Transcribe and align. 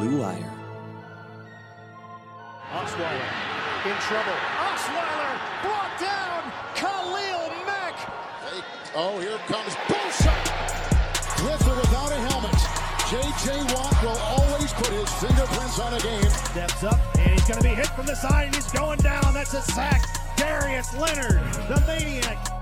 Blue 0.00 0.16
Wire. 0.16 0.50
Osweiler 2.72 3.30
in 3.84 3.96
trouble. 4.08 4.38
Osweiler 4.64 5.32
brought 5.60 5.92
down. 6.00 6.40
Khalil 6.74 7.52
Mack. 7.66 7.92
Oh, 8.96 9.18
here 9.20 9.36
comes 9.44 9.74
Bosa. 9.92 10.32
With 11.44 11.68
or 11.68 11.76
without 11.76 12.12
a 12.12 12.20
helmet. 12.32 12.56
J.J. 13.10 13.74
Watt 13.74 14.02
will 14.02 14.16
always 14.16 14.72
put 14.72 14.88
his 14.88 15.12
fingerprints 15.20 15.78
on 15.78 15.92
a 15.92 16.00
game. 16.00 16.30
Steps 16.30 16.82
up 16.82 16.98
and 17.18 17.32
he's 17.32 17.46
going 17.46 17.60
to 17.60 17.68
be 17.68 17.74
hit 17.74 17.88
from 17.88 18.06
the 18.06 18.14
side 18.14 18.46
and 18.46 18.54
he's 18.54 18.72
going 18.72 19.00
down. 19.00 19.34
That's 19.34 19.52
a 19.52 19.60
sack. 19.60 20.02
Darius 20.38 20.96
Leonard, 20.96 21.42
the 21.68 21.84
maniac. 21.86 22.59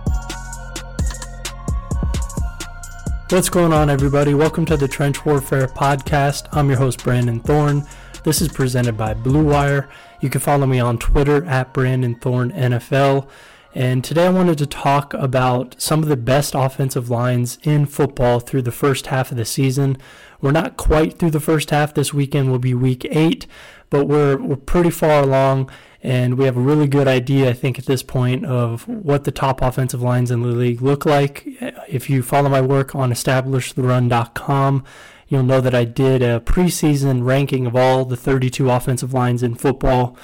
What's 3.31 3.51
going 3.51 3.75
on, 3.75 3.91
everybody? 3.91 4.33
Welcome 4.33 4.65
to 4.65 4.77
the 4.79 4.89
Trench 4.89 5.27
Warfare 5.27 5.67
Podcast. 5.67 6.49
I'm 6.51 6.71
your 6.71 6.79
host, 6.79 7.05
Brandon 7.05 7.41
Thorn. 7.41 7.87
This 8.25 8.41
is 8.41 8.49
presented 8.49 8.97
by 8.97 9.13
Blue 9.13 9.45
Wire. 9.45 9.91
You 10.23 10.31
can 10.31 10.41
follow 10.41 10.65
me 10.65 10.81
on 10.81 10.97
Twitter 10.97 11.45
at 11.45 11.75
Brandon 11.75 12.15
Thorn 12.15 12.51
NFL. 12.53 13.29
And 13.75 14.03
today 14.03 14.25
I 14.25 14.31
wanted 14.31 14.57
to 14.59 14.67
talk 14.67 15.13
about 15.13 15.77
some 15.79 16.03
of 16.03 16.09
the 16.09 16.17
best 16.17 16.55
offensive 16.55 17.11
lines 17.11 17.59
in 17.65 17.85
football 17.85 18.41
through 18.41 18.63
the 18.63 18.73
first 18.73 19.09
half 19.09 19.31
of 19.31 19.37
the 19.37 19.45
season. 19.45 19.99
We're 20.41 20.53
not 20.53 20.79
quite 20.79 21.19
through 21.19 21.33
the 21.33 21.39
first 21.39 21.69
half. 21.69 21.93
This 21.93 22.15
weekend 22.15 22.51
will 22.51 22.59
be 22.59 22.73
week 22.73 23.05
eight, 23.11 23.47
but 23.91 24.07
we're, 24.07 24.39
we're 24.39 24.57
pretty 24.57 24.91
far 24.91 25.23
along 25.23 25.71
and 26.03 26.39
we 26.39 26.45
have 26.45 26.57
a 26.57 26.61
really 26.61 26.87
good 26.87 27.09
idea, 27.09 27.51
I 27.51 27.53
think, 27.55 27.79
at 27.79 27.87
this 27.87 28.03
point 28.03 28.47
of 28.47 28.87
what 28.87 29.25
the 29.25 29.33
top 29.33 29.61
offensive 29.61 30.01
lines 30.01 30.31
in 30.31 30.43
the 30.43 30.49
league 30.49 30.81
look 30.81 31.05
like. 31.05 31.45
If 31.89 32.09
you 32.09 32.23
follow 32.23 32.49
my 32.49 32.61
work 32.61 32.95
on 32.95 33.11
establishtherun.com, 33.11 34.85
you'll 35.27 35.43
know 35.43 35.61
that 35.61 35.75
I 35.75 35.85
did 35.85 36.23
a 36.23 36.41
preseason 36.41 37.27
ranking 37.27 37.67
of 37.67 37.75
all 37.75 38.05
the 38.05 38.17
32 38.17 38.71
offensive 38.71 39.13
lines 39.13 39.43
in 39.43 39.57
football. 39.57 40.17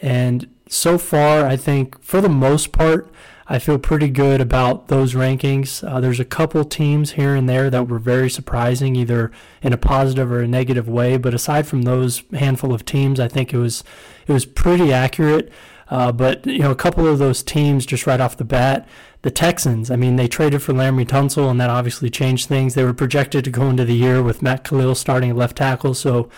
And 0.00 0.48
so 0.68 0.96
far, 0.96 1.44
I 1.44 1.56
think 1.56 2.00
for 2.02 2.20
the 2.20 2.28
most 2.28 2.72
part, 2.72 3.10
I 3.50 3.58
feel 3.58 3.78
pretty 3.78 4.10
good 4.10 4.42
about 4.42 4.88
those 4.88 5.14
rankings. 5.14 5.82
Uh, 5.82 6.00
there's 6.00 6.20
a 6.20 6.24
couple 6.24 6.62
teams 6.64 7.12
here 7.12 7.34
and 7.34 7.48
there 7.48 7.70
that 7.70 7.88
were 7.88 7.98
very 7.98 8.28
surprising, 8.28 8.94
either 8.94 9.30
in 9.62 9.72
a 9.72 9.78
positive 9.78 10.30
or 10.30 10.42
a 10.42 10.48
negative 10.48 10.86
way. 10.86 11.16
But 11.16 11.32
aside 11.32 11.66
from 11.66 11.82
those 11.82 12.22
handful 12.34 12.74
of 12.74 12.84
teams, 12.84 13.18
I 13.18 13.26
think 13.26 13.54
it 13.54 13.58
was 13.58 13.82
it 14.26 14.32
was 14.32 14.44
pretty 14.44 14.92
accurate. 14.92 15.50
Uh, 15.90 16.12
but 16.12 16.46
you 16.46 16.58
know, 16.58 16.70
a 16.70 16.76
couple 16.76 17.06
of 17.06 17.18
those 17.18 17.42
teams 17.42 17.86
just 17.86 18.06
right 18.06 18.20
off 18.20 18.36
the 18.36 18.44
bat, 18.44 18.86
the 19.22 19.30
Texans. 19.30 19.90
I 19.90 19.96
mean, 19.96 20.16
they 20.16 20.28
traded 20.28 20.62
for 20.62 20.74
Laremy 20.74 21.06
Tunsil, 21.06 21.50
and 21.50 21.58
that 21.58 21.70
obviously 21.70 22.10
changed 22.10 22.48
things. 22.48 22.74
They 22.74 22.84
were 22.84 22.92
projected 22.92 23.44
to 23.44 23.50
go 23.50 23.70
into 23.70 23.86
the 23.86 23.94
year 23.94 24.22
with 24.22 24.42
Matt 24.42 24.64
Kalil 24.64 24.94
starting 24.94 25.34
left 25.34 25.56
tackle, 25.56 25.94
so 25.94 26.28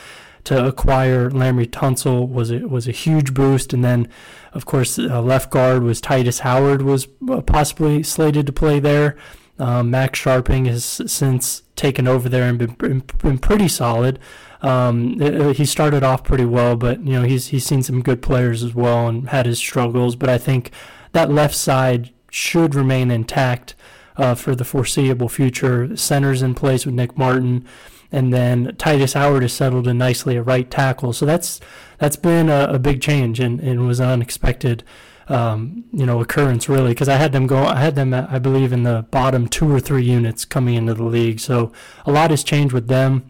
to 0.44 0.66
acquire 0.66 1.30
Laremy 1.30 1.66
Tunsil 1.66 2.28
was 2.28 2.50
a, 2.50 2.60
was 2.60 2.88
a 2.88 2.92
huge 2.92 3.34
boost. 3.34 3.72
And 3.72 3.84
then, 3.84 4.08
of 4.52 4.66
course, 4.66 4.98
uh, 4.98 5.20
left 5.20 5.50
guard 5.50 5.82
was 5.82 6.00
Tytus 6.00 6.40
Howard 6.40 6.82
was 6.82 7.08
uh, 7.30 7.40
possibly 7.42 8.02
slated 8.02 8.46
to 8.46 8.52
play 8.52 8.80
there. 8.80 9.16
Um, 9.58 9.90
Max 9.90 10.18
Scharping 10.18 10.66
has 10.68 10.84
since 10.84 11.62
taken 11.76 12.08
over 12.08 12.30
there 12.30 12.48
and 12.48 12.58
been, 12.58 13.02
been, 13.18 13.38
pretty 13.38 13.68
solid. 13.68 14.18
Um, 14.62 15.20
uh, 15.20 15.52
he 15.52 15.66
started 15.66 16.02
off 16.02 16.24
pretty 16.24 16.46
well, 16.46 16.76
but 16.76 17.04
you 17.04 17.12
know 17.12 17.22
he's 17.22 17.48
he's 17.48 17.66
seen 17.66 17.82
some 17.82 18.00
good 18.00 18.22
players 18.22 18.62
as 18.62 18.74
well 18.74 19.06
and 19.06 19.28
had 19.28 19.44
his 19.44 19.58
struggles. 19.58 20.16
But 20.16 20.30
I 20.30 20.38
think 20.38 20.70
that 21.12 21.30
left 21.30 21.54
side 21.54 22.10
should 22.30 22.74
remain 22.74 23.10
intact 23.10 23.74
uh, 24.16 24.34
for 24.34 24.54
the 24.54 24.64
foreseeable 24.64 25.28
future. 25.28 25.94
Centers 25.94 26.42
in 26.42 26.54
place 26.54 26.86
with 26.86 26.94
Nick 26.94 27.18
Martin 27.18 27.66
and 28.12 28.32
then 28.32 28.68
Tytus 28.76 29.14
Howard 29.14 29.42
has 29.42 29.52
settled 29.52 29.86
in 29.86 29.98
nicely 29.98 30.36
at 30.36 30.46
right 30.46 30.70
tackle. 30.70 31.12
So 31.12 31.26
that's 31.26 31.60
that's 31.98 32.16
been 32.16 32.48
a, 32.48 32.68
a 32.70 32.78
big 32.78 33.00
change 33.00 33.40
and, 33.40 33.60
and 33.60 33.86
was 33.86 34.00
an 34.00 34.08
unexpected 34.08 34.82
um, 35.28 35.84
you 35.92 36.04
know 36.04 36.20
occurrence 36.20 36.68
really 36.68 36.90
because 36.90 37.08
I 37.08 37.16
had 37.16 37.32
them 37.32 37.46
go 37.46 37.64
I 37.64 37.78
had 37.78 37.94
them 37.94 38.12
I 38.12 38.38
believe 38.38 38.72
in 38.72 38.82
the 38.82 39.06
bottom 39.10 39.46
two 39.46 39.70
or 39.72 39.78
three 39.78 40.02
units 40.02 40.44
coming 40.44 40.74
into 40.74 40.94
the 40.94 41.04
league. 41.04 41.40
So 41.40 41.72
a 42.04 42.12
lot 42.12 42.30
has 42.30 42.42
changed 42.42 42.74
with 42.74 42.88
them, 42.88 43.24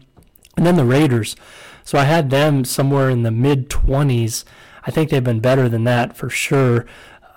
and 0.57 0.65
then 0.65 0.75
the 0.75 0.85
Raiders. 0.85 1.35
So 1.83 1.97
I 1.97 2.03
had 2.03 2.29
them 2.29 2.63
somewhere 2.65 3.09
in 3.09 3.23
the 3.23 3.31
mid 3.31 3.69
20s. 3.69 4.43
I 4.83 4.91
think 4.91 5.09
they've 5.09 5.23
been 5.23 5.39
better 5.39 5.69
than 5.69 5.83
that 5.83 6.15
for 6.15 6.29
sure 6.29 6.85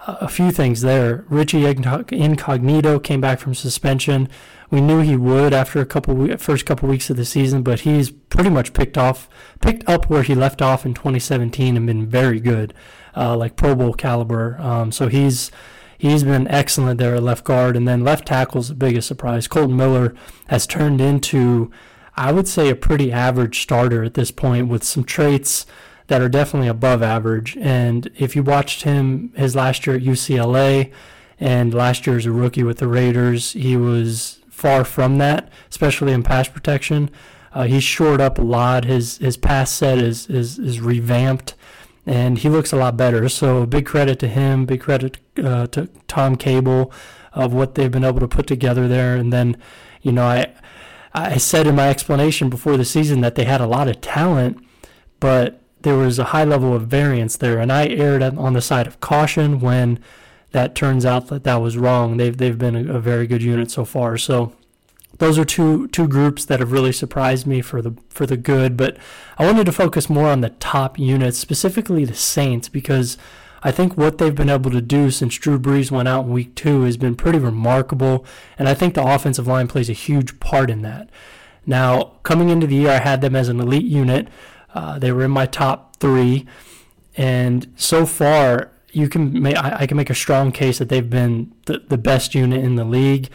a 0.06 0.28
few 0.28 0.50
things 0.50 0.82
there. 0.82 1.24
Richie 1.28 1.64
Incognito 1.64 2.98
came 2.98 3.20
back 3.20 3.38
from 3.38 3.54
suspension. 3.54 4.28
We 4.70 4.80
knew 4.80 5.00
he 5.00 5.16
would 5.16 5.54
after 5.54 5.80
a 5.80 5.86
couple 5.86 6.36
first 6.36 6.66
couple 6.66 6.88
weeks 6.88 7.10
of 7.10 7.16
the 7.16 7.24
season, 7.24 7.62
but 7.62 7.80
he's 7.80 8.10
pretty 8.10 8.50
much 8.50 8.72
picked 8.72 8.98
off 8.98 9.28
picked 9.60 9.88
up 9.88 10.10
where 10.10 10.22
he 10.22 10.34
left 10.34 10.60
off 10.60 10.84
in 10.84 10.94
2017 10.94 11.76
and 11.76 11.86
been 11.86 12.06
very 12.06 12.40
good, 12.40 12.74
uh, 13.16 13.36
like 13.36 13.56
Pro 13.56 13.74
Bowl 13.74 13.94
caliber. 13.94 14.56
Um, 14.60 14.92
so 14.92 15.08
he's 15.08 15.50
he's 15.96 16.24
been 16.24 16.48
excellent 16.48 16.98
there 16.98 17.14
at 17.14 17.22
left 17.22 17.44
guard, 17.44 17.76
and 17.76 17.86
then 17.86 18.04
left 18.04 18.26
tackle's 18.26 18.68
the 18.68 18.74
biggest 18.74 19.08
surprise. 19.08 19.46
Kolton 19.46 19.76
Miller 19.76 20.14
has 20.48 20.66
turned 20.66 21.00
into, 21.00 21.70
I 22.16 22.32
would 22.32 22.48
say, 22.48 22.68
a 22.68 22.76
pretty 22.76 23.12
average 23.12 23.62
starter 23.62 24.02
at 24.02 24.14
this 24.14 24.30
point 24.30 24.68
with 24.68 24.84
some 24.84 25.04
traits 25.04 25.66
that 26.06 26.20
are 26.20 26.28
definitely 26.28 26.68
above 26.68 27.02
average. 27.02 27.56
And 27.58 28.10
if 28.16 28.36
you 28.36 28.42
watched 28.42 28.82
him 28.82 29.32
his 29.36 29.56
last 29.56 29.86
year 29.86 29.96
at 29.96 30.02
UCLA 30.02 30.92
and 31.40 31.72
last 31.72 32.06
year 32.06 32.16
as 32.16 32.26
a 32.26 32.32
rookie 32.32 32.62
with 32.62 32.78
the 32.78 32.88
Raiders, 32.88 33.52
he 33.52 33.76
was 33.76 34.40
far 34.50 34.84
from 34.84 35.18
that, 35.18 35.50
especially 35.70 36.12
in 36.12 36.22
pass 36.22 36.48
protection. 36.48 37.10
Uh, 37.52 37.64
he's 37.64 37.84
shored 37.84 38.20
up 38.20 38.38
a 38.38 38.42
lot. 38.42 38.84
His 38.84 39.18
his 39.18 39.36
pass 39.36 39.70
set 39.70 39.98
is, 39.98 40.26
is 40.28 40.58
is 40.58 40.80
revamped, 40.80 41.54
and 42.04 42.38
he 42.38 42.48
looks 42.48 42.72
a 42.72 42.76
lot 42.76 42.96
better. 42.96 43.28
So 43.28 43.64
big 43.64 43.86
credit 43.86 44.18
to 44.20 44.28
him. 44.28 44.66
Big 44.66 44.80
credit 44.80 45.18
uh, 45.42 45.68
to 45.68 45.88
Tom 46.08 46.36
Cable 46.36 46.92
of 47.32 47.52
what 47.52 47.74
they've 47.74 47.90
been 47.90 48.04
able 48.04 48.20
to 48.20 48.28
put 48.28 48.46
together 48.46 48.88
there. 48.88 49.16
And 49.16 49.32
then, 49.32 49.56
you 50.02 50.12
know, 50.12 50.24
I 50.24 50.52
I 51.14 51.36
said 51.36 51.66
in 51.66 51.76
my 51.76 51.88
explanation 51.88 52.50
before 52.50 52.76
the 52.76 52.84
season 52.84 53.20
that 53.20 53.36
they 53.36 53.44
had 53.44 53.60
a 53.60 53.66
lot 53.66 53.86
of 53.86 54.00
talent, 54.00 54.64
but 55.20 55.63
there 55.84 55.96
was 55.96 56.18
a 56.18 56.24
high 56.24 56.44
level 56.44 56.74
of 56.74 56.88
variance 56.88 57.36
there, 57.36 57.60
and 57.60 57.70
I 57.70 57.86
erred 57.86 58.22
on 58.22 58.54
the 58.54 58.62
side 58.62 58.86
of 58.86 59.00
caution 59.00 59.60
when 59.60 60.00
that 60.50 60.74
turns 60.74 61.04
out 61.04 61.28
that 61.28 61.44
that 61.44 61.56
was 61.56 61.76
wrong. 61.76 62.16
They've 62.16 62.36
they've 62.36 62.58
been 62.58 62.74
a, 62.74 62.94
a 62.94 63.00
very 63.00 63.26
good 63.26 63.42
unit 63.42 63.70
so 63.70 63.84
far. 63.84 64.16
So 64.18 64.52
those 65.18 65.38
are 65.38 65.44
two 65.44 65.88
two 65.88 66.08
groups 66.08 66.44
that 66.46 66.60
have 66.60 66.72
really 66.72 66.92
surprised 66.92 67.46
me 67.46 67.60
for 67.60 67.82
the 67.82 67.92
for 68.08 68.26
the 68.26 68.36
good. 68.36 68.76
But 68.76 68.96
I 69.38 69.44
wanted 69.44 69.66
to 69.66 69.72
focus 69.72 70.08
more 70.08 70.28
on 70.28 70.40
the 70.40 70.50
top 70.50 70.98
units, 70.98 71.38
specifically 71.38 72.04
the 72.04 72.14
Saints, 72.14 72.68
because 72.68 73.18
I 73.62 73.70
think 73.70 73.96
what 73.96 74.18
they've 74.18 74.34
been 74.34 74.50
able 74.50 74.70
to 74.70 74.80
do 74.80 75.10
since 75.10 75.36
Drew 75.36 75.58
Brees 75.58 75.90
went 75.90 76.08
out 76.08 76.24
in 76.24 76.32
week 76.32 76.54
two 76.54 76.82
has 76.82 76.96
been 76.96 77.14
pretty 77.14 77.38
remarkable, 77.38 78.24
and 78.58 78.68
I 78.68 78.74
think 78.74 78.94
the 78.94 79.06
offensive 79.06 79.46
line 79.46 79.68
plays 79.68 79.90
a 79.90 79.94
huge 79.94 80.40
part 80.40 80.70
in 80.70 80.82
that. 80.82 81.10
Now, 81.66 82.12
coming 82.22 82.48
into 82.48 82.66
the 82.66 82.76
year, 82.76 82.90
I 82.90 82.98
had 82.98 83.20
them 83.20 83.36
as 83.36 83.48
an 83.48 83.60
elite 83.60 83.84
unit. 83.84 84.28
Uh, 84.74 84.98
they 84.98 85.12
were 85.12 85.24
in 85.24 85.30
my 85.30 85.46
top 85.46 85.96
three, 85.96 86.46
and 87.16 87.72
so 87.76 88.04
far, 88.04 88.72
you 88.90 89.08
can 89.08 89.40
make, 89.40 89.56
I, 89.56 89.78
I, 89.80 89.86
can 89.86 89.96
make 89.96 90.10
a 90.10 90.14
strong 90.14 90.52
case 90.52 90.78
that 90.78 90.88
they've 90.88 91.08
been 91.08 91.52
the, 91.66 91.78
the 91.88 91.98
best 91.98 92.34
unit 92.34 92.62
in 92.62 92.76
the 92.76 92.84
league. 92.84 93.28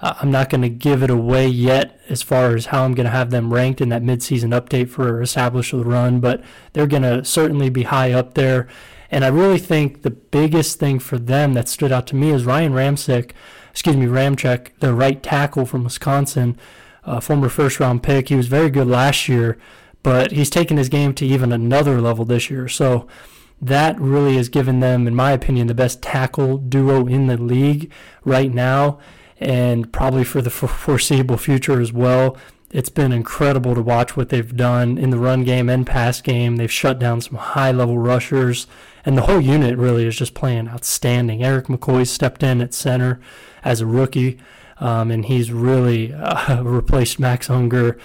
Uh, 0.00 0.14
I'm 0.20 0.30
not 0.30 0.50
going 0.50 0.60
to 0.62 0.68
give 0.68 1.02
it 1.02 1.10
away 1.10 1.48
yet 1.48 1.98
as 2.08 2.22
far 2.22 2.54
as 2.54 2.66
how 2.66 2.84
I'm 2.84 2.94
going 2.94 3.06
to 3.06 3.10
have 3.10 3.30
them 3.30 3.52
ranked 3.52 3.80
in 3.80 3.88
that 3.88 4.02
midseason 4.02 4.58
update 4.58 4.90
for 4.90 5.22
establish 5.22 5.70
the 5.70 5.84
run, 5.84 6.20
but 6.20 6.42
they're 6.74 6.86
going 6.86 7.02
to 7.02 7.24
certainly 7.24 7.70
be 7.70 7.84
high 7.84 8.12
up 8.12 8.34
there. 8.34 8.68
And 9.10 9.24
I 9.24 9.28
really 9.28 9.58
think 9.58 10.02
the 10.02 10.10
biggest 10.10 10.78
thing 10.78 10.98
for 10.98 11.18
them 11.18 11.54
that 11.54 11.68
stood 11.68 11.92
out 11.92 12.06
to 12.08 12.16
me 12.16 12.30
is 12.30 12.44
Ryan 12.44 12.72
Ramczyk, 12.72 13.32
excuse 13.70 13.96
me, 13.96 14.06
Ramczyk, 14.06 14.70
the 14.80 14.92
right 14.92 15.22
tackle 15.22 15.64
from 15.64 15.84
Wisconsin, 15.84 16.58
uh, 17.04 17.20
former 17.20 17.48
first 17.48 17.80
round 17.80 18.02
pick. 18.02 18.28
He 18.28 18.34
was 18.34 18.48
very 18.48 18.68
good 18.68 18.88
last 18.88 19.28
year, 19.28 19.58
but 20.06 20.30
he's 20.30 20.50
taken 20.50 20.76
his 20.76 20.88
game 20.88 21.12
to 21.12 21.26
even 21.26 21.50
another 21.50 22.00
level 22.00 22.24
this 22.24 22.48
year. 22.48 22.68
So 22.68 23.08
that 23.60 24.00
really 24.00 24.36
has 24.36 24.48
given 24.48 24.78
them, 24.78 25.08
in 25.08 25.16
my 25.16 25.32
opinion, 25.32 25.66
the 25.66 25.74
best 25.74 26.00
tackle 26.00 26.58
duo 26.58 27.08
in 27.08 27.26
the 27.26 27.36
league 27.36 27.90
right 28.24 28.54
now, 28.54 29.00
and 29.40 29.92
probably 29.92 30.22
for 30.22 30.40
the 30.40 30.50
foreseeable 30.50 31.38
future 31.38 31.80
as 31.80 31.92
well. 31.92 32.36
It's 32.70 32.88
been 32.88 33.10
incredible 33.10 33.74
to 33.74 33.82
watch 33.82 34.16
what 34.16 34.28
they've 34.28 34.56
done 34.56 34.96
in 34.96 35.10
the 35.10 35.18
run 35.18 35.42
game 35.42 35.68
and 35.68 35.84
pass 35.84 36.20
game. 36.20 36.54
They've 36.54 36.70
shut 36.70 37.00
down 37.00 37.20
some 37.20 37.38
high 37.38 37.72
level 37.72 37.98
rushers, 37.98 38.68
and 39.04 39.18
the 39.18 39.22
whole 39.22 39.40
unit 39.40 39.76
really 39.76 40.06
is 40.06 40.16
just 40.16 40.34
playing 40.34 40.68
outstanding. 40.68 41.42
Erik 41.42 41.66
McCoy 41.66 42.06
stepped 42.06 42.44
in 42.44 42.60
at 42.60 42.74
center 42.74 43.18
as 43.64 43.80
a 43.80 43.86
rookie, 43.86 44.38
um, 44.78 45.10
and 45.10 45.24
he's 45.24 45.50
really 45.50 46.12
uh, 46.14 46.62
replaced 46.62 47.18
Max 47.18 47.50
Unger 47.50 47.98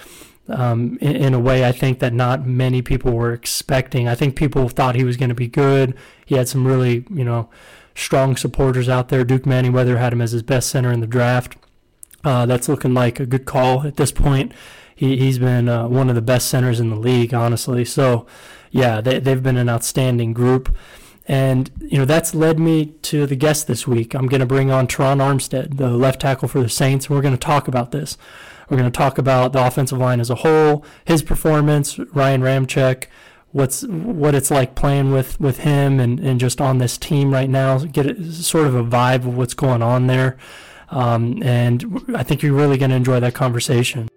um, 0.52 0.98
in, 1.00 1.16
in, 1.16 1.34
a 1.34 1.40
way 1.40 1.64
I 1.64 1.72
think 1.72 1.98
that 2.00 2.12
not 2.12 2.46
many 2.46 2.82
people 2.82 3.12
were 3.12 3.32
expecting. 3.32 4.08
I 4.08 4.14
think 4.14 4.36
people 4.36 4.68
thought 4.68 4.94
he 4.94 5.04
was 5.04 5.16
going 5.16 5.28
to 5.28 5.34
be 5.34 5.48
good. 5.48 5.96
He 6.26 6.34
had 6.34 6.48
some 6.48 6.66
really, 6.66 7.04
you 7.10 7.24
know, 7.24 7.48
strong 7.94 8.36
supporters 8.36 8.88
out 8.88 9.08
there. 9.08 9.24
Duke 9.24 9.42
Manyweather 9.42 9.98
had 9.98 10.12
him 10.12 10.20
as 10.20 10.32
his 10.32 10.42
best 10.42 10.68
center 10.68 10.92
in 10.92 11.00
the 11.00 11.06
draft. 11.06 11.56
Uh, 12.24 12.46
that's 12.46 12.68
looking 12.68 12.94
like 12.94 13.18
a 13.18 13.26
good 13.26 13.44
call 13.44 13.86
at 13.86 13.96
this 13.96 14.12
point. 14.12 14.52
he, 14.94 15.16
he's 15.16 15.38
been 15.38 15.68
uh, 15.68 15.88
one 15.88 16.08
of 16.08 16.14
the 16.14 16.22
best 16.22 16.48
centers 16.48 16.78
in 16.78 16.90
the 16.90 16.96
league, 16.96 17.34
honestly. 17.34 17.84
So, 17.84 18.26
yeah, 18.70 19.00
they, 19.00 19.18
they've 19.18 19.42
been 19.42 19.56
an 19.56 19.68
outstanding 19.68 20.32
group. 20.32 20.74
And, 21.28 21.70
you 21.80 21.98
know, 21.98 22.04
that's 22.04 22.34
led 22.34 22.58
me 22.58 22.86
to 23.02 23.26
the 23.26 23.36
guest 23.36 23.66
this 23.66 23.86
week. 23.86 24.14
I'm 24.14 24.26
going 24.26 24.40
to 24.40 24.46
bring 24.46 24.70
on 24.70 24.88
Terron 24.88 25.18
Armstead, 25.18 25.76
the 25.76 25.90
left 25.90 26.20
tackle 26.20 26.48
for 26.48 26.60
the 26.60 26.68
Saints, 26.68 27.06
and 27.06 27.14
we're 27.14 27.22
going 27.22 27.34
to 27.34 27.40
talk 27.40 27.68
about 27.68 27.92
this. 27.92 28.18
We're 28.68 28.76
going 28.76 28.90
to 28.90 28.96
talk 28.96 29.18
about 29.18 29.52
the 29.52 29.66
offensive 29.66 29.98
line 29.98 30.20
as 30.20 30.30
a 30.30 30.36
whole, 30.36 30.84
his 31.04 31.22
performance, 31.22 31.98
Ryan 31.98 32.42
Ramczyk, 32.42 33.04
what's 33.52 33.82
what 33.86 34.34
it's 34.34 34.50
like 34.50 34.74
playing 34.74 35.12
with, 35.12 35.38
with 35.40 35.58
him 35.58 36.00
and, 36.00 36.18
and 36.20 36.40
just 36.40 36.60
on 36.60 36.78
this 36.78 36.96
team 36.96 37.32
right 37.32 37.50
now. 37.50 37.78
Get 37.78 38.06
a, 38.06 38.32
sort 38.32 38.66
of 38.66 38.74
a 38.74 38.84
vibe 38.84 39.26
of 39.26 39.36
what's 39.36 39.54
going 39.54 39.82
on 39.82 40.06
there. 40.06 40.38
Um, 40.90 41.42
and 41.42 42.04
I 42.14 42.22
think 42.22 42.42
you're 42.42 42.52
really 42.52 42.76
going 42.76 42.90
to 42.90 42.96
enjoy 42.96 43.20
that 43.20 43.34
conversation. 43.34 44.08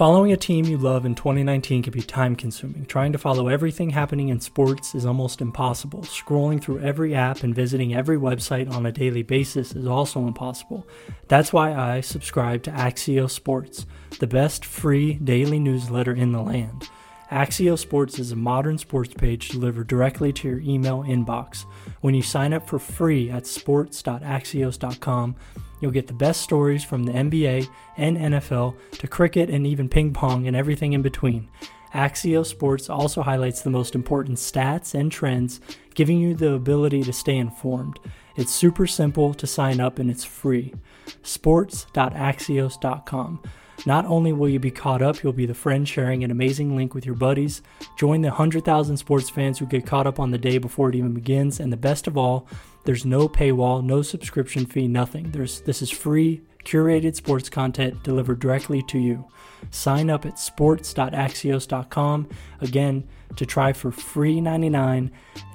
Following 0.00 0.32
a 0.32 0.36
team 0.38 0.64
you 0.64 0.78
love 0.78 1.04
in 1.04 1.14
2019 1.14 1.82
can 1.82 1.92
be 1.92 2.00
time 2.00 2.34
consuming. 2.34 2.86
Trying 2.86 3.12
to 3.12 3.18
follow 3.18 3.48
everything 3.48 3.90
happening 3.90 4.30
in 4.30 4.40
sports 4.40 4.94
is 4.94 5.04
almost 5.04 5.42
impossible. 5.42 6.00
Scrolling 6.04 6.58
through 6.58 6.80
every 6.80 7.14
app 7.14 7.42
and 7.42 7.54
visiting 7.54 7.94
every 7.94 8.16
website 8.16 8.72
on 8.72 8.86
a 8.86 8.92
daily 8.92 9.22
basis 9.22 9.74
is 9.74 9.86
also 9.86 10.26
impossible. 10.26 10.88
That's 11.28 11.52
why 11.52 11.74
I 11.74 12.00
subscribe 12.00 12.62
to 12.62 12.70
Axios 12.70 13.32
Sports, 13.32 13.84
the 14.20 14.26
best 14.26 14.64
free 14.64 15.16
daily 15.16 15.58
newsletter 15.58 16.14
in 16.14 16.32
the 16.32 16.40
land. 16.40 16.88
Axios 17.30 17.80
Sports 17.80 18.18
is 18.18 18.32
a 18.32 18.36
modern 18.36 18.78
sports 18.78 19.12
page 19.12 19.50
delivered 19.50 19.88
directly 19.88 20.32
to 20.32 20.48
your 20.48 20.60
email 20.60 21.02
inbox. 21.02 21.66
When 22.00 22.14
you 22.14 22.22
sign 22.22 22.54
up 22.54 22.66
for 22.66 22.78
free 22.78 23.28
at 23.28 23.46
sports.axios.com, 23.46 25.36
you'll 25.80 25.90
get 25.90 26.06
the 26.06 26.12
best 26.12 26.42
stories 26.42 26.84
from 26.84 27.04
the 27.04 27.12
NBA 27.12 27.68
and 27.96 28.16
NFL 28.16 28.76
to 28.92 29.08
cricket 29.08 29.50
and 29.50 29.66
even 29.66 29.88
ping 29.88 30.12
pong 30.12 30.46
and 30.46 30.56
everything 30.56 30.92
in 30.92 31.02
between. 31.02 31.48
Axios 31.94 32.46
Sports 32.46 32.88
also 32.88 33.22
highlights 33.22 33.62
the 33.62 33.70
most 33.70 33.94
important 33.94 34.38
stats 34.38 34.94
and 34.94 35.10
trends, 35.10 35.60
giving 35.94 36.20
you 36.20 36.34
the 36.34 36.52
ability 36.52 37.02
to 37.02 37.12
stay 37.12 37.36
informed. 37.36 37.98
It's 38.36 38.52
super 38.52 38.86
simple 38.86 39.34
to 39.34 39.46
sign 39.46 39.80
up 39.80 39.98
and 39.98 40.10
it's 40.10 40.24
free. 40.24 40.74
sports.axios.com. 41.22 43.42
Not 43.86 44.04
only 44.06 44.32
will 44.32 44.48
you 44.48 44.58
be 44.58 44.70
caught 44.70 45.02
up, 45.02 45.22
you'll 45.22 45.32
be 45.32 45.46
the 45.46 45.54
friend 45.54 45.88
sharing 45.88 46.22
an 46.22 46.30
amazing 46.30 46.76
link 46.76 46.94
with 46.94 47.06
your 47.06 47.14
buddies. 47.14 47.62
Join 47.96 48.20
the 48.20 48.28
100,000 48.28 48.96
sports 48.96 49.30
fans 49.30 49.58
who 49.58 49.66
get 49.66 49.86
caught 49.86 50.06
up 50.06 50.20
on 50.20 50.30
the 50.30 50.38
day 50.38 50.58
before 50.58 50.88
it 50.90 50.94
even 50.94 51.14
begins. 51.14 51.60
And 51.60 51.72
the 51.72 51.76
best 51.76 52.06
of 52.06 52.16
all, 52.16 52.46
there's 52.84 53.04
no 53.04 53.28
paywall, 53.28 53.82
no 53.82 54.02
subscription 54.02 54.66
fee, 54.66 54.88
nothing. 54.88 55.30
There's 55.30 55.60
this 55.62 55.82
is 55.82 55.90
free, 55.90 56.42
curated 56.64 57.14
sports 57.16 57.48
content 57.48 58.02
delivered 58.02 58.40
directly 58.40 58.82
to 58.84 58.98
you. 58.98 59.26
Sign 59.70 60.10
up 60.10 60.26
at 60.26 60.38
sports.axios.com. 60.38 62.28
Again, 62.60 63.08
to 63.36 63.46
try 63.46 63.72
for 63.72 63.90
free 63.90 64.40
99, 64.40 65.10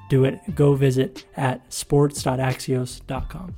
do 0.10 0.26
it. 0.26 0.40
Go 0.56 0.76
visit 0.76 1.26
at 1.36 1.72
sports.axios.com. 1.74 3.56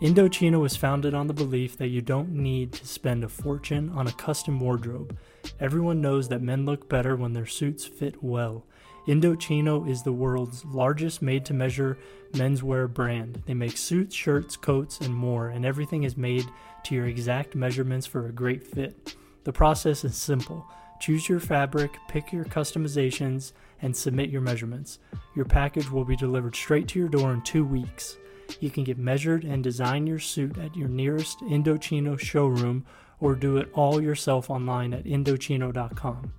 Indochino 0.00 0.60
was 0.60 0.76
founded 0.76 1.12
on 1.12 1.26
the 1.26 1.34
belief 1.34 1.76
that 1.76 1.88
you 1.88 2.00
don't 2.00 2.30
need 2.30 2.72
to 2.72 2.86
spend 2.86 3.22
a 3.22 3.28
fortune 3.28 3.90
on 3.90 4.06
a 4.06 4.12
custom 4.12 4.58
wardrobe. 4.58 5.14
Everyone 5.60 6.00
knows 6.00 6.26
that 6.28 6.40
men 6.40 6.64
look 6.64 6.88
better 6.88 7.16
when 7.16 7.34
their 7.34 7.44
suits 7.44 7.84
fit 7.84 8.22
well. 8.22 8.64
Indochino 9.06 9.86
is 9.86 10.02
the 10.02 10.12
world's 10.12 10.64
largest 10.64 11.20
made 11.20 11.44
to 11.44 11.52
measure 11.52 11.98
menswear 12.32 12.90
brand. 12.90 13.42
They 13.46 13.52
make 13.52 13.76
suits, 13.76 14.14
shirts, 14.14 14.56
coats, 14.56 15.00
and 15.00 15.14
more, 15.14 15.50
and 15.50 15.66
everything 15.66 16.04
is 16.04 16.16
made 16.16 16.46
to 16.84 16.94
your 16.94 17.06
exact 17.06 17.54
measurements 17.54 18.06
for 18.06 18.26
a 18.26 18.32
great 18.32 18.66
fit. 18.66 19.16
The 19.44 19.52
process 19.52 20.02
is 20.02 20.16
simple 20.16 20.66
choose 20.98 21.28
your 21.28 21.40
fabric, 21.40 21.98
pick 22.08 22.32
your 22.32 22.46
customizations, 22.46 23.52
and 23.82 23.94
submit 23.94 24.30
your 24.30 24.40
measurements. 24.40 24.98
Your 25.34 25.44
package 25.44 25.90
will 25.90 26.06
be 26.06 26.16
delivered 26.16 26.56
straight 26.56 26.88
to 26.88 26.98
your 26.98 27.08
door 27.08 27.34
in 27.34 27.42
two 27.42 27.66
weeks. 27.66 28.16
You 28.58 28.70
can 28.70 28.84
get 28.84 28.98
measured 28.98 29.44
and 29.44 29.62
design 29.62 30.06
your 30.06 30.18
suit 30.18 30.58
at 30.58 30.76
your 30.76 30.88
nearest 30.88 31.40
Indochino 31.40 32.18
showroom 32.18 32.84
or 33.20 33.34
do 33.34 33.56
it 33.58 33.70
all 33.74 34.02
yourself 34.02 34.50
online 34.50 34.94
at 34.94 35.04
Indochino.com. 35.04 36.32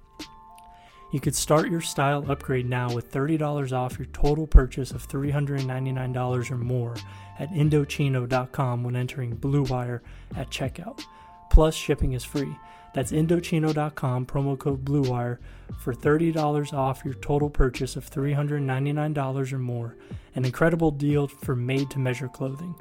You 1.11 1.19
could 1.19 1.35
start 1.35 1.69
your 1.69 1.81
style 1.81 2.29
upgrade 2.31 2.69
now 2.69 2.93
with 2.93 3.11
$30 3.11 3.73
off 3.73 3.99
your 3.99 4.05
total 4.07 4.47
purchase 4.47 4.91
of 4.91 5.07
$399 5.07 6.51
or 6.51 6.57
more 6.57 6.95
at 7.37 7.51
Indochino.com 7.51 8.83
when 8.83 8.95
entering 8.95 9.35
Blue 9.35 9.63
Wire 9.63 10.01
at 10.35 10.49
checkout. 10.49 11.03
Plus, 11.51 11.75
shipping 11.75 12.13
is 12.13 12.24
free. 12.24 12.56
That's 12.94 13.12
Indochino.com, 13.12 14.25
promo 14.25 14.57
code 14.57 14.86
BLUEWIRE 14.86 15.38
for 15.80 15.94
$30 15.94 16.74
off 16.74 17.03
your 17.03 17.13
total 17.15 17.50
purchase 17.50 17.98
of 17.98 18.09
$399 18.09 19.51
or 19.51 19.57
more. 19.59 19.98
An 20.33 20.45
incredible 20.45 20.92
deal 20.92 21.27
for 21.27 21.53
made 21.53 21.89
to 21.89 22.00
measure 22.00 22.30
clothing. 22.30 22.74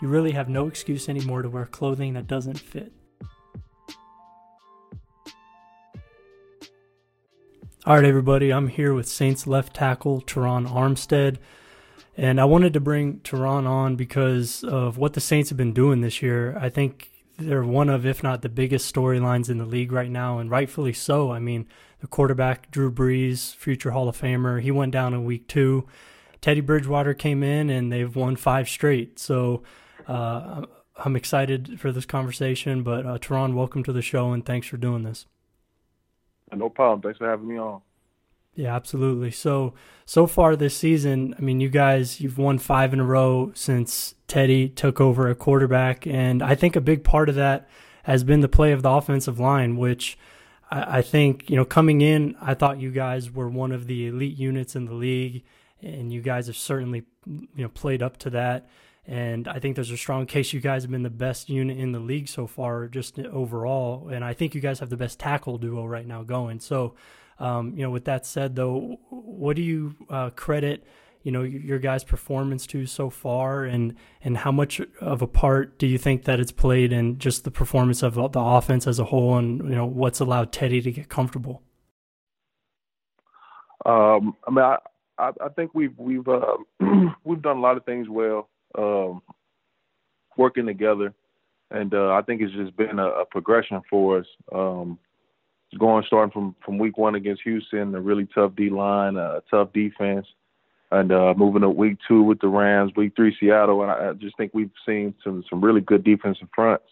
You 0.00 0.08
really 0.08 0.32
have 0.32 0.48
no 0.48 0.66
excuse 0.66 1.10
anymore 1.10 1.42
to 1.42 1.50
wear 1.50 1.66
clothing 1.66 2.14
that 2.14 2.26
doesn't 2.26 2.58
fit. 2.58 2.92
All 7.84 7.96
right, 7.96 8.06
everybody, 8.06 8.54
I'm 8.54 8.68
here 8.68 8.94
with 8.94 9.06
Saints 9.06 9.46
left 9.46 9.76
tackle 9.76 10.22
Terron 10.22 10.66
Armstead. 10.66 11.36
And 12.16 12.40
I 12.40 12.46
wanted 12.46 12.72
to 12.72 12.80
bring 12.80 13.18
Terron 13.18 13.66
on 13.68 13.96
because 13.96 14.64
of 14.64 14.96
what 14.96 15.12
the 15.12 15.20
Saints 15.20 15.50
have 15.50 15.58
been 15.58 15.74
doing 15.74 16.00
this 16.00 16.22
year. 16.22 16.56
I 16.58 16.70
think 16.70 17.10
they're 17.38 17.64
one 17.64 17.88
of, 17.88 18.06
if 18.06 18.22
not 18.22 18.42
the 18.42 18.48
biggest 18.48 18.94
storylines 18.94 19.48
in 19.50 19.58
the 19.58 19.64
league 19.64 19.92
right 19.92 20.10
now, 20.10 20.38
and 20.38 20.50
rightfully 20.50 20.92
so. 20.92 21.32
I 21.32 21.38
mean, 21.38 21.66
the 22.00 22.06
quarterback, 22.06 22.70
Drew 22.70 22.92
Brees, 22.92 23.54
future 23.54 23.90
Hall 23.90 24.08
of 24.08 24.20
Famer, 24.20 24.60
he 24.60 24.70
went 24.70 24.92
down 24.92 25.14
in 25.14 25.24
week 25.24 25.48
two. 25.48 25.86
Teddy 26.40 26.60
Bridgewater 26.60 27.14
came 27.14 27.42
in, 27.42 27.70
and 27.70 27.90
they've 27.92 28.14
won 28.14 28.36
five 28.36 28.68
straight. 28.68 29.18
So 29.18 29.62
uh, 30.06 30.66
I'm 31.02 31.16
excited 31.16 31.80
for 31.80 31.90
this 31.90 32.06
conversation. 32.06 32.82
But, 32.82 33.06
uh, 33.06 33.18
Terron, 33.18 33.54
welcome 33.54 33.82
to 33.84 33.92
the 33.92 34.02
show, 34.02 34.32
and 34.32 34.44
thanks 34.44 34.66
for 34.66 34.76
doing 34.76 35.02
this. 35.02 35.26
No 36.54 36.68
problem. 36.68 37.00
Thanks 37.00 37.18
for 37.18 37.28
having 37.28 37.48
me 37.48 37.58
on. 37.58 37.80
Yeah, 38.54 38.74
absolutely. 38.74 39.30
So 39.30 39.74
so 40.06 40.26
far 40.26 40.54
this 40.54 40.76
season, 40.76 41.34
I 41.38 41.42
mean, 41.42 41.60
you 41.60 41.68
guys 41.68 42.20
you've 42.20 42.38
won 42.38 42.58
five 42.58 42.92
in 42.92 43.00
a 43.00 43.04
row 43.04 43.52
since 43.54 44.14
Teddy 44.28 44.68
took 44.68 45.00
over 45.00 45.28
a 45.28 45.34
quarterback, 45.34 46.06
and 46.06 46.42
I 46.42 46.54
think 46.54 46.76
a 46.76 46.80
big 46.80 47.04
part 47.04 47.28
of 47.28 47.34
that 47.34 47.68
has 48.04 48.22
been 48.22 48.40
the 48.40 48.48
play 48.48 48.72
of 48.72 48.82
the 48.82 48.90
offensive 48.90 49.40
line, 49.40 49.76
which 49.76 50.18
I, 50.70 50.98
I 50.98 51.02
think 51.02 51.50
you 51.50 51.56
know 51.56 51.64
coming 51.64 52.00
in, 52.00 52.36
I 52.40 52.54
thought 52.54 52.80
you 52.80 52.90
guys 52.90 53.30
were 53.30 53.48
one 53.48 53.72
of 53.72 53.86
the 53.86 54.06
elite 54.06 54.36
units 54.36 54.76
in 54.76 54.84
the 54.84 54.94
league, 54.94 55.42
and 55.82 56.12
you 56.12 56.20
guys 56.20 56.46
have 56.46 56.56
certainly 56.56 57.04
you 57.26 57.48
know 57.56 57.68
played 57.68 58.02
up 58.02 58.18
to 58.18 58.30
that. 58.30 58.68
And 59.06 59.48
I 59.48 59.58
think 59.58 59.74
there's 59.74 59.90
a 59.90 59.98
strong 59.98 60.24
case 60.24 60.54
you 60.54 60.60
guys 60.60 60.82
have 60.82 60.90
been 60.90 61.02
the 61.02 61.10
best 61.10 61.50
unit 61.50 61.76
in 61.76 61.92
the 61.92 61.98
league 61.98 62.28
so 62.28 62.46
far, 62.46 62.88
just 62.88 63.18
overall. 63.18 64.08
And 64.08 64.24
I 64.24 64.32
think 64.32 64.54
you 64.54 64.62
guys 64.62 64.78
have 64.78 64.88
the 64.88 64.96
best 64.96 65.18
tackle 65.18 65.58
duo 65.58 65.84
right 65.84 66.06
now 66.06 66.22
going. 66.22 66.58
So 66.58 66.94
um, 67.38 67.74
you 67.76 67.82
know, 67.82 67.90
with 67.90 68.04
that 68.04 68.26
said, 68.26 68.56
though, 68.56 68.98
what 69.10 69.56
do 69.56 69.62
you 69.62 69.96
uh, 70.08 70.30
credit, 70.30 70.84
you 71.22 71.32
know, 71.32 71.42
your 71.42 71.78
guys' 71.78 72.04
performance 72.04 72.66
to 72.68 72.86
so 72.86 73.10
far, 73.10 73.64
and 73.64 73.94
and 74.22 74.38
how 74.38 74.52
much 74.52 74.80
of 75.00 75.22
a 75.22 75.26
part 75.26 75.78
do 75.78 75.86
you 75.86 75.98
think 75.98 76.24
that 76.24 76.38
it's 76.38 76.52
played 76.52 76.92
in 76.92 77.18
just 77.18 77.44
the 77.44 77.50
performance 77.50 78.02
of 78.02 78.14
the 78.14 78.40
offense 78.40 78.86
as 78.86 78.98
a 78.98 79.04
whole, 79.04 79.36
and 79.36 79.58
you 79.64 79.74
know, 79.74 79.86
what's 79.86 80.20
allowed 80.20 80.52
Teddy 80.52 80.80
to 80.82 80.92
get 80.92 81.08
comfortable? 81.08 81.62
Um, 83.86 84.36
I 84.46 84.50
mean, 84.50 84.64
I, 84.64 84.78
I, 85.18 85.30
I 85.44 85.48
think 85.56 85.72
we've 85.74 85.96
we've 85.98 86.28
uh, 86.28 86.56
we've 87.24 87.42
done 87.42 87.56
a 87.56 87.60
lot 87.60 87.76
of 87.76 87.84
things 87.84 88.08
well, 88.08 88.48
um, 88.78 89.22
working 90.36 90.66
together, 90.66 91.12
and 91.70 91.92
uh, 91.94 92.12
I 92.12 92.22
think 92.22 92.42
it's 92.42 92.54
just 92.54 92.76
been 92.76 92.98
a, 92.98 93.08
a 93.08 93.24
progression 93.24 93.82
for 93.90 94.18
us. 94.18 94.26
Um, 94.52 94.98
going 95.78 96.04
starting 96.06 96.32
from 96.32 96.54
from 96.64 96.78
week 96.78 96.98
one 96.98 97.14
against 97.14 97.42
Houston, 97.42 97.94
a 97.94 98.00
really 98.00 98.26
tough 98.34 98.54
D 98.56 98.70
line, 98.70 99.16
a 99.16 99.42
tough 99.50 99.72
defense, 99.72 100.26
and 100.90 101.12
uh, 101.12 101.34
moving 101.36 101.62
to 101.62 101.70
week 101.70 101.98
two 102.06 102.22
with 102.22 102.40
the 102.40 102.48
Rams, 102.48 102.92
week 102.96 103.12
three 103.16 103.36
Seattle, 103.38 103.82
and 103.82 103.90
I, 103.90 104.12
just 104.14 104.36
think 104.36 104.52
we've 104.54 104.70
seen 104.86 105.14
some 105.22 105.44
some 105.48 105.64
really 105.64 105.80
good 105.80 106.04
defensive 106.04 106.48
fronts, 106.54 106.86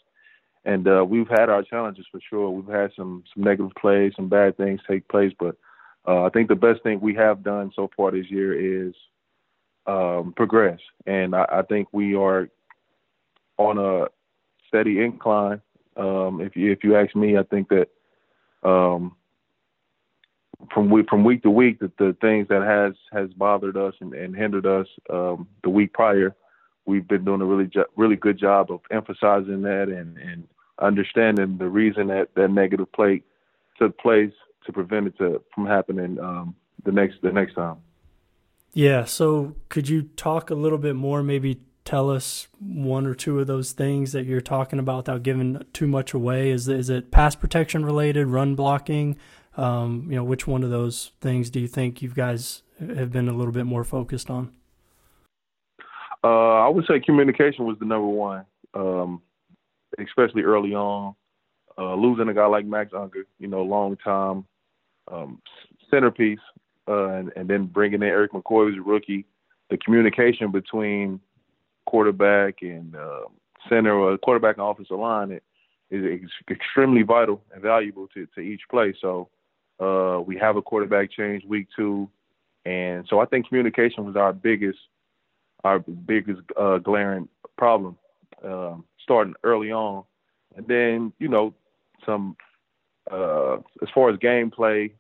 and 0.64 0.88
uh, 0.88 1.04
we've 1.06 1.28
had 1.28 1.48
our 1.48 1.62
challenges 1.62 2.06
for 2.10 2.20
sure. 2.28 2.50
We've 2.50 2.74
had 2.74 2.90
some 2.96 3.24
some 3.34 3.44
negative 3.44 3.72
plays, 3.80 4.12
some 4.16 4.28
bad 4.28 4.56
things 4.56 4.80
take 4.88 5.06
place, 5.08 5.32
but 5.38 5.56
uh, 6.06 6.24
I 6.24 6.30
think 6.30 6.48
the 6.48 6.56
best 6.56 6.82
thing 6.82 7.00
we 7.00 7.14
have 7.14 7.44
done 7.44 7.70
so 7.74 7.90
far 7.96 8.10
this 8.10 8.30
year 8.30 8.88
is 8.88 8.94
um, 9.86 10.32
progress, 10.36 10.80
and 11.06 11.34
I, 11.34 11.46
I 11.50 11.62
think 11.62 11.88
we 11.92 12.14
are 12.16 12.48
on 13.58 13.78
a 13.78 14.06
steady 14.68 15.00
incline. 15.00 15.60
Um, 15.96 16.40
if 16.40 16.56
you 16.56 16.72
if 16.72 16.82
you 16.82 16.96
ask 16.96 17.14
me, 17.14 17.36
I 17.36 17.42
think 17.44 17.68
that 17.68 17.88
um, 18.62 19.16
from 20.72 20.90
week 20.90 21.06
from 21.08 21.24
week 21.24 21.42
to 21.42 21.50
week 21.50 21.80
that 21.80 21.96
the 21.98 22.16
things 22.20 22.48
that 22.48 22.62
has 22.62 22.94
has 23.12 23.32
bothered 23.34 23.76
us 23.76 23.94
and, 24.00 24.14
and 24.14 24.36
hindered 24.36 24.66
us 24.66 24.86
um, 25.10 25.48
the 25.62 25.70
week 25.70 25.92
prior, 25.92 26.34
we've 26.86 27.08
been 27.08 27.24
doing 27.24 27.40
a 27.40 27.44
really 27.44 27.66
jo- 27.66 27.86
really 27.96 28.16
good 28.16 28.38
job 28.38 28.70
of 28.70 28.80
emphasizing 28.90 29.62
that 29.62 29.88
and 29.88 30.16
and 30.18 30.46
understanding 30.80 31.58
the 31.58 31.68
reason 31.68 32.08
that 32.08 32.28
that 32.34 32.48
negative 32.48 32.90
play 32.92 33.22
took 33.78 33.98
place 33.98 34.32
to 34.66 34.72
prevent 34.72 35.08
it 35.08 35.18
to, 35.18 35.42
from 35.54 35.66
happening 35.66 36.18
um, 36.20 36.54
the 36.84 36.92
next 36.92 37.16
the 37.22 37.32
next 37.32 37.54
time. 37.54 37.76
Yeah. 38.72 39.04
So 39.04 39.56
could 39.68 39.88
you 39.88 40.02
talk 40.02 40.50
a 40.50 40.54
little 40.54 40.78
bit 40.78 40.96
more? 40.96 41.22
Maybe 41.22 41.60
tell 41.84 42.10
us 42.10 42.48
one 42.60 43.06
or 43.06 43.14
two 43.14 43.40
of 43.40 43.46
those 43.46 43.72
things 43.72 44.12
that 44.12 44.24
you're 44.24 44.40
talking 44.40 44.78
about 44.78 44.98
without 44.98 45.22
giving 45.22 45.64
too 45.72 45.86
much 45.86 46.14
away. 46.14 46.50
Is 46.50 46.68
is 46.68 46.90
it 46.90 47.10
pass 47.10 47.34
protection 47.34 47.84
related, 47.84 48.26
run 48.26 48.54
blocking? 48.54 49.16
Um, 49.56 50.06
you 50.08 50.16
know, 50.16 50.24
which 50.24 50.46
one 50.46 50.62
of 50.62 50.70
those 50.70 51.12
things 51.20 51.50
do 51.50 51.60
you 51.60 51.68
think 51.68 52.00
you 52.00 52.08
guys 52.08 52.62
have 52.78 53.12
been 53.12 53.28
a 53.28 53.32
little 53.32 53.52
bit 53.52 53.66
more 53.66 53.84
focused 53.84 54.30
on? 54.30 54.52
Uh, 56.24 56.60
I 56.60 56.68
would 56.68 56.86
say 56.86 57.00
communication 57.00 57.66
was 57.66 57.76
the 57.78 57.84
number 57.84 58.06
one, 58.06 58.46
um, 58.74 59.22
especially 59.98 60.42
early 60.42 60.74
on. 60.74 61.14
Uh, 61.76 61.94
losing 61.94 62.28
a 62.28 62.34
guy 62.34 62.46
like 62.46 62.66
Max 62.66 62.92
Unger, 62.94 63.24
you 63.38 63.48
know, 63.48 63.62
long 63.62 63.96
time 63.96 64.44
um, 65.10 65.40
centerpiece, 65.90 66.38
uh, 66.86 67.08
and, 67.08 67.32
and, 67.34 67.48
then 67.48 67.64
bringing 67.64 68.02
in 68.02 68.08
Erik 68.08 68.32
McCoy 68.32 68.70
as 68.70 68.78
a 68.78 68.82
rookie. 68.82 69.24
The 69.70 69.78
communication 69.78 70.50
between 70.50 71.18
quarterback 71.86 72.62
and 72.62 72.94
uh, 72.94 73.22
center 73.68 73.92
or 73.92 74.18
quarterback 74.18 74.56
and 74.58 74.66
offensive 74.66 74.98
line 74.98 75.30
it, 75.32 75.42
is 75.90 76.30
extremely 76.50 77.02
vital 77.02 77.42
and 77.52 77.62
valuable 77.62 78.08
to, 78.14 78.26
to 78.34 78.40
each 78.40 78.62
play. 78.70 78.94
So 79.00 79.28
uh, 79.78 80.20
we 80.20 80.38
have 80.38 80.56
a 80.56 80.62
quarterback 80.62 81.10
change 81.10 81.44
week 81.44 81.68
two, 81.76 82.08
and 82.64 83.06
so 83.08 83.20
I 83.20 83.26
think 83.26 83.48
communication 83.48 84.04
was 84.04 84.16
our 84.16 84.32
biggest 84.32 84.78
our 85.64 85.78
biggest 85.78 86.40
uh, 86.58 86.78
glaring 86.78 87.28
problem 87.56 87.96
um, 88.44 88.84
starting 89.02 89.34
early 89.44 89.70
on, 89.70 90.04
and 90.56 90.66
then 90.66 91.12
you 91.18 91.28
know 91.28 91.54
some 92.06 92.36
uh, 93.10 93.56
as 93.82 93.88
far 93.94 94.10
as 94.10 94.16
gameplay, 94.18 94.92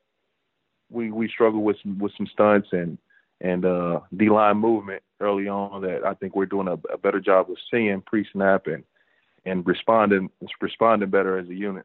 we 0.90 1.10
we 1.10 1.28
struggle 1.28 1.62
with 1.62 1.76
some 1.82 1.98
with 1.98 2.12
some 2.16 2.26
stunts 2.26 2.68
and 2.72 2.98
and 3.42 3.64
uh, 3.64 4.00
D 4.16 4.30
line 4.30 4.56
movement 4.56 5.02
early 5.20 5.48
on 5.48 5.82
that 5.82 6.06
I 6.06 6.14
think 6.14 6.34
we're 6.34 6.46
doing 6.46 6.68
a, 6.68 6.78
a 6.92 6.96
better 6.96 7.20
job 7.20 7.50
of 7.50 7.56
seeing 7.70 8.00
pre 8.00 8.26
snap 8.32 8.66
and 8.66 8.84
and 9.44 9.66
responding 9.66 10.30
responding 10.60 11.10
better 11.10 11.36
as 11.36 11.48
a 11.48 11.54
unit. 11.54 11.84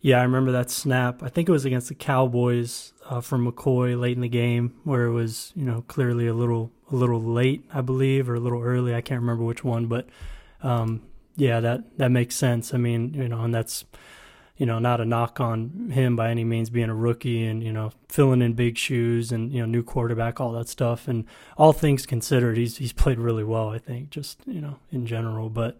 Yeah, 0.00 0.20
I 0.20 0.22
remember 0.22 0.52
that 0.52 0.70
snap. 0.70 1.22
I 1.22 1.28
think 1.28 1.48
it 1.48 1.52
was 1.52 1.64
against 1.64 1.88
the 1.88 1.94
Cowboys 1.94 2.92
uh, 3.08 3.20
from 3.20 3.50
McCoy 3.50 3.98
late 3.98 4.16
in 4.16 4.20
the 4.20 4.28
game, 4.28 4.74
where 4.84 5.04
it 5.04 5.12
was 5.12 5.52
you 5.54 5.64
know 5.64 5.84
clearly 5.88 6.26
a 6.26 6.34
little 6.34 6.72
a 6.90 6.96
little 6.96 7.22
late, 7.22 7.64
I 7.72 7.82
believe, 7.82 8.28
or 8.28 8.34
a 8.34 8.40
little 8.40 8.62
early. 8.62 8.94
I 8.94 9.00
can't 9.02 9.20
remember 9.20 9.44
which 9.44 9.62
one, 9.62 9.86
but 9.86 10.08
um, 10.62 11.02
yeah, 11.36 11.60
that 11.60 11.98
that 11.98 12.10
makes 12.10 12.34
sense. 12.34 12.72
I 12.72 12.78
mean, 12.78 13.14
you 13.14 13.28
know, 13.28 13.42
and 13.42 13.54
that's 13.54 13.84
you 14.56 14.64
know, 14.64 14.78
not 14.78 15.00
a 15.00 15.04
knock 15.04 15.38
on 15.40 15.90
him 15.90 16.16
by 16.16 16.30
any 16.30 16.44
means 16.44 16.70
being 16.70 16.88
a 16.88 16.94
rookie 16.94 17.44
and, 17.44 17.62
you 17.62 17.72
know, 17.72 17.92
filling 18.08 18.40
in 18.40 18.54
big 18.54 18.78
shoes 18.78 19.30
and, 19.30 19.52
you 19.52 19.60
know, 19.60 19.66
new 19.66 19.82
quarterback, 19.82 20.40
all 20.40 20.52
that 20.52 20.68
stuff. 20.68 21.08
And 21.08 21.24
all 21.58 21.72
things 21.72 22.06
considered, 22.06 22.56
he's 22.56 22.78
he's 22.78 22.92
played 22.92 23.18
really 23.18 23.44
well, 23.44 23.68
I 23.68 23.78
think, 23.78 24.10
just, 24.10 24.40
you 24.46 24.60
know, 24.60 24.78
in 24.90 25.06
general. 25.06 25.50
But 25.50 25.78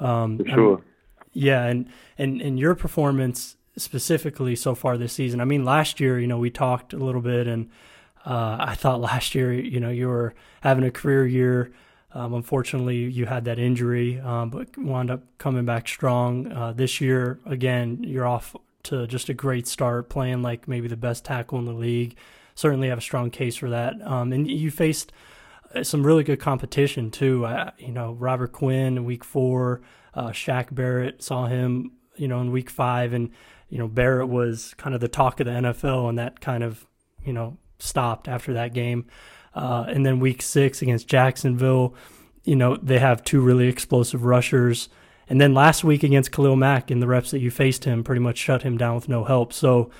um 0.00 0.44
sure. 0.46 0.82
yeah, 1.32 1.64
and, 1.66 1.88
and 2.16 2.40
and 2.40 2.58
your 2.58 2.74
performance 2.74 3.56
specifically 3.76 4.56
so 4.56 4.74
far 4.74 4.98
this 4.98 5.12
season. 5.12 5.40
I 5.40 5.44
mean, 5.44 5.64
last 5.64 6.00
year, 6.00 6.18
you 6.18 6.26
know, 6.26 6.38
we 6.38 6.50
talked 6.50 6.92
a 6.92 6.98
little 6.98 7.20
bit 7.22 7.46
and 7.46 7.70
uh, 8.26 8.56
I 8.60 8.74
thought 8.74 9.00
last 9.00 9.34
year, 9.34 9.52
you 9.52 9.80
know, 9.80 9.90
you 9.90 10.08
were 10.08 10.34
having 10.60 10.84
a 10.84 10.90
career 10.90 11.26
year. 11.26 11.72
Um, 12.14 12.32
unfortunately, 12.32 12.96
you 12.96 13.26
had 13.26 13.44
that 13.44 13.58
injury, 13.58 14.18
um, 14.20 14.50
but 14.50 14.76
wound 14.78 15.10
up 15.10 15.22
coming 15.36 15.66
back 15.66 15.86
strong. 15.86 16.50
Uh, 16.50 16.72
this 16.72 17.00
year, 17.00 17.38
again, 17.44 17.98
you're 18.02 18.26
off 18.26 18.56
to 18.84 19.06
just 19.06 19.28
a 19.28 19.34
great 19.34 19.66
start, 19.66 20.08
playing 20.08 20.42
like 20.42 20.66
maybe 20.66 20.88
the 20.88 20.96
best 20.96 21.24
tackle 21.24 21.58
in 21.58 21.66
the 21.66 21.72
league. 21.72 22.16
Certainly 22.54 22.88
have 22.88 22.98
a 22.98 23.02
strong 23.02 23.30
case 23.30 23.56
for 23.56 23.68
that. 23.70 23.94
Um, 24.02 24.32
and 24.32 24.50
you 24.50 24.70
faced 24.70 25.12
uh, 25.74 25.82
some 25.82 26.04
really 26.04 26.24
good 26.24 26.40
competition 26.40 27.10
too. 27.10 27.44
Uh, 27.44 27.72
you 27.78 27.92
know, 27.92 28.12
Robert 28.12 28.52
Quinn 28.52 28.96
in 28.96 29.04
week 29.04 29.22
four, 29.22 29.82
uh, 30.14 30.28
Shaq 30.28 30.74
Barrett 30.74 31.22
saw 31.22 31.46
him, 31.46 31.92
you 32.16 32.26
know, 32.26 32.40
in 32.40 32.50
week 32.50 32.70
five, 32.70 33.12
and 33.12 33.30
you 33.68 33.78
know 33.78 33.86
Barrett 33.86 34.28
was 34.28 34.74
kind 34.78 34.94
of 34.94 35.00
the 35.00 35.08
talk 35.08 35.40
of 35.40 35.46
the 35.46 35.52
NFL, 35.52 36.08
and 36.08 36.18
that 36.18 36.40
kind 36.40 36.64
of 36.64 36.86
you 37.22 37.32
know 37.32 37.58
stopped 37.78 38.28
after 38.28 38.54
that 38.54 38.72
game. 38.72 39.06
Uh, 39.58 39.84
and 39.88 40.06
then 40.06 40.20
week 40.20 40.40
six 40.40 40.82
against 40.82 41.08
Jacksonville, 41.08 41.94
you 42.44 42.56
know, 42.56 42.76
they 42.76 42.98
have 42.98 43.24
two 43.24 43.40
really 43.40 43.68
explosive 43.68 44.24
rushers. 44.24 44.88
And 45.28 45.40
then 45.40 45.52
last 45.52 45.84
week 45.84 46.02
against 46.02 46.32
Khalil 46.32 46.56
Mack 46.56 46.90
in 46.90 47.00
the 47.00 47.06
reps 47.06 47.32
that 47.32 47.40
you 47.40 47.50
faced 47.50 47.84
him, 47.84 48.04
pretty 48.04 48.20
much 48.20 48.38
shut 48.38 48.62
him 48.62 48.78
down 48.78 48.94
with 48.94 49.08
no 49.08 49.24
help. 49.24 49.52
So, 49.52 49.90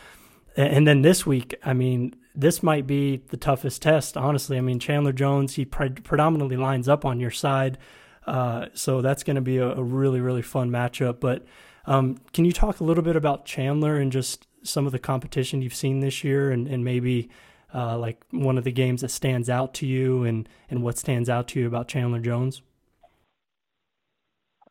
and 0.56 0.86
then 0.86 1.02
this 1.02 1.26
week, 1.26 1.56
I 1.64 1.72
mean, 1.74 2.14
this 2.34 2.62
might 2.62 2.86
be 2.86 3.16
the 3.28 3.36
toughest 3.36 3.82
test, 3.82 4.16
honestly. 4.16 4.56
I 4.56 4.60
mean, 4.60 4.78
Chandler 4.78 5.12
Jones, 5.12 5.56
he 5.56 5.64
pre- 5.64 5.90
predominantly 5.90 6.56
lines 6.56 6.88
up 6.88 7.04
on 7.04 7.18
your 7.18 7.32
side. 7.32 7.78
Uh, 8.26 8.66
so 8.74 9.02
that's 9.02 9.24
going 9.24 9.36
to 9.36 9.42
be 9.42 9.58
a, 9.58 9.68
a, 9.70 9.82
really, 9.82 10.20
really 10.20 10.42
fun 10.42 10.70
matchup. 10.70 11.18
But 11.18 11.44
um, 11.86 12.18
can 12.32 12.44
you 12.44 12.52
talk 12.52 12.78
a 12.78 12.84
little 12.84 13.02
bit 13.02 13.16
about 13.16 13.44
Chandler 13.44 13.96
and 13.96 14.12
just 14.12 14.46
some 14.62 14.86
of 14.86 14.92
the 14.92 14.98
competition 14.98 15.62
you've 15.62 15.74
seen 15.74 16.00
this 16.00 16.22
year 16.22 16.50
and, 16.50 16.68
and 16.68 16.84
maybe 16.84 17.28
uh, 17.74 17.98
like 17.98 18.24
one 18.30 18.58
of 18.58 18.64
the 18.64 18.72
games 18.72 19.02
that 19.02 19.10
stands 19.10 19.50
out 19.50 19.74
to 19.74 19.86
you 19.86 20.24
and, 20.24 20.48
and 20.70 20.82
what 20.82 20.98
stands 20.98 21.28
out 21.28 21.48
to 21.48 21.60
you 21.60 21.66
about 21.66 21.88
Chandler 21.88 22.20
Jones? 22.20 22.62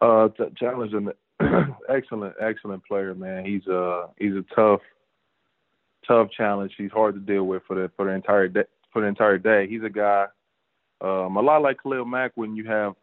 Uh, 0.02 0.30
Chandler's 0.56 0.94
an 0.94 1.12
excellent, 1.90 2.36
excellent 2.40 2.84
player, 2.86 3.14
man. 3.16 3.46
He's 3.46 3.66
a 3.68 3.80
uh, 3.80 4.08
he's 4.18 4.34
a 4.34 4.46
tough, 4.56 4.82
tough 6.08 6.30
challenge. 6.36 6.74
He's 6.78 6.92
hard 6.92 7.16
to 7.16 7.22
deal 7.22 7.44
with 7.44 7.64
for 7.68 7.76
the 7.76 7.92
for 7.96 8.06
the 8.06 8.12
entire 8.12 8.48
day. 8.48 8.64
For 8.94 9.02
the 9.02 9.08
entire 9.08 9.38
day, 9.38 9.68
he's 9.68 9.84
a 9.84 9.90
guy, 9.90 10.26
um, 11.02 11.36
a 11.38 11.42
lot 11.42 11.62
like 11.62 11.78
Khalil 11.84 12.06
Mack. 12.06 12.32
When 12.36 12.56
you 12.56 12.66
have 12.66 12.94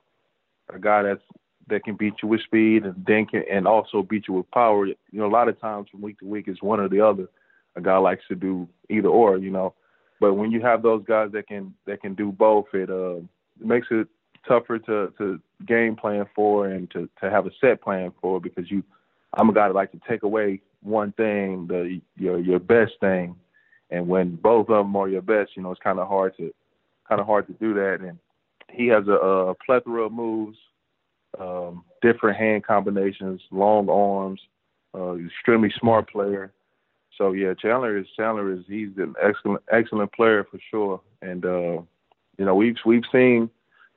a 0.73 0.79
guy 0.79 1.03
that's 1.03 1.23
that 1.69 1.85
can 1.85 1.97
beat 1.97 2.15
you 2.23 2.29
with 2.29 2.43
speed 2.43 2.85
and 2.85 3.05
then 3.07 3.27
can 3.27 3.45
and 3.51 3.67
also 3.67 4.03
beat 4.03 4.29
you 4.29 4.35
with 4.35 4.51
power. 4.51 4.87
You 4.87 4.97
know, 5.13 5.27
a 5.27 5.29
lot 5.29 5.49
of 5.49 5.61
times 5.61 5.89
from 5.91 6.03
week 6.03 6.19
to 6.21 6.27
week 6.27 6.49
is 6.49 6.61
one 6.61 6.81
or 6.81 6.89
the 6.89 7.01
other. 7.01 7.29
A 7.77 7.81
guy 7.81 7.97
likes 7.97 8.23
to 8.29 8.35
do 8.35 8.69
either 8.89 9.09
or. 9.09 9.39
You 9.39 9.51
know, 9.51 9.75
but 10.21 10.35
when 10.35 10.51
you 10.51 10.61
have 10.61 10.83
those 10.83 11.05
guys 11.05 11.31
that 11.33 11.49
can 11.49 11.75
that 11.87 12.01
can 12.01 12.15
do 12.15 12.33
both, 12.33 12.67
it 12.73 12.91
uh, 12.91 13.21
makes 13.59 13.89
it 13.91 14.09
tougher 14.47 14.79
to 14.79 15.13
to 15.19 15.41
game 15.67 15.97
plan 15.97 16.27
for 16.35 16.69
and 16.69 16.91
to 16.91 17.09
to 17.21 17.31
have 17.31 17.47
a 17.47 17.51
set 17.61 17.83
plan 17.83 18.13
for 18.21 18.41
because 18.41 18.71
you 18.71 18.83
I'm 19.35 19.49
a 19.49 19.53
guy 19.55 19.69
that 19.69 19.75
like 19.75 19.93
to 19.93 20.01
take 20.09 20.23
away 20.23 20.61
one 20.83 21.13
thing, 21.13 21.67
the 21.67 22.01
your 22.17 22.39
your 22.39 22.59
best 22.59 22.93
thing, 23.01 23.35
and 23.91 24.07
when 24.07 24.37
both 24.37 24.69
of 24.69 24.85
them 24.85 24.97
are 24.97 25.09
your 25.09 25.23
best, 25.23 25.53
you 25.57 25.63
know 25.63 25.71
it's 25.71 25.81
kind 25.81 25.99
of 25.99 26.09
hard 26.09 26.37
to 26.37 26.53
kind 27.09 27.21
of 27.21 27.27
hard 27.27 27.47
to 27.47 27.53
do 27.55 27.75
that. 27.75 27.99
And 28.01 28.19
he 28.71 28.87
has 28.89 29.07
a, 29.09 29.13
a 29.13 29.55
plethora 29.55 30.07
of 30.07 30.13
moves, 30.13 30.59
um, 31.39 31.85
different 32.03 32.37
hand 32.37 32.65
combinations, 32.65 33.41
long 33.51 33.89
arms, 33.89 34.41
uh, 34.95 35.17
extremely 35.17 35.73
smart 35.79 36.11
player. 36.11 36.53
So 37.17 37.33
yeah, 37.33 37.55
Chandler 37.55 37.97
is 37.97 38.07
Chandler 38.17 38.53
is 38.53 38.65
he's 38.67 38.97
an 38.97 39.15
excellent 39.23 39.63
excellent 39.71 40.13
player 40.13 40.45
for 40.51 40.59
sure. 40.71 41.01
And 41.23 41.45
uh, 41.45 41.83
you 42.39 42.45
know 42.45 42.55
we've 42.55 42.77
we've 42.85 43.05
seen 43.13 43.51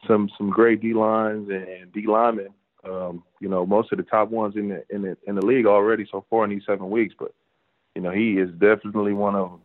some 0.08 0.30
some 0.38 0.50
great 0.50 0.82
D 0.82 0.94
lines 0.94 1.50
and 1.50 1.92
D 1.92 2.06
linemen. 2.08 2.50
Um, 2.84 3.24
you 3.40 3.50
know 3.50 3.66
most 3.66 3.92
of 3.92 3.98
the 3.98 4.04
top 4.04 4.30
ones 4.30 4.56
in 4.56 4.70
the 4.70 4.84
in 4.90 5.02
the 5.02 5.18
in 5.28 5.36
the 5.36 5.46
league 5.46 5.66
already 5.66 6.08
so 6.12 6.26
far 6.30 6.44
in 6.44 6.50
these 6.52 6.64
seven 6.66 6.90
weeks. 6.90 7.16
But 7.18 7.34
you 7.96 8.02
know 8.02 8.12
he 8.12 8.38
is 8.38 8.50
definitely 8.52 9.14
one 9.14 9.36
of 9.36 9.52
them. 9.52 9.62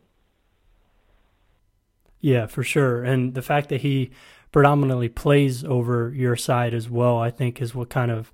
Yeah, 2.19 2.47
for 2.47 2.63
sure. 2.63 3.03
And 3.03 3.33
the 3.33 3.41
fact 3.41 3.67
that 3.69 3.81
he 3.81 4.11
predominantly 4.53 5.09
plays 5.09 5.65
over 5.65 6.13
your 6.15 6.37
side 6.37 6.73
as 6.73 6.89
well, 6.89 7.17
I 7.17 7.29
think, 7.29 7.61
is 7.61 7.75
what 7.75 7.89
kind 7.89 8.09
of 8.09 8.31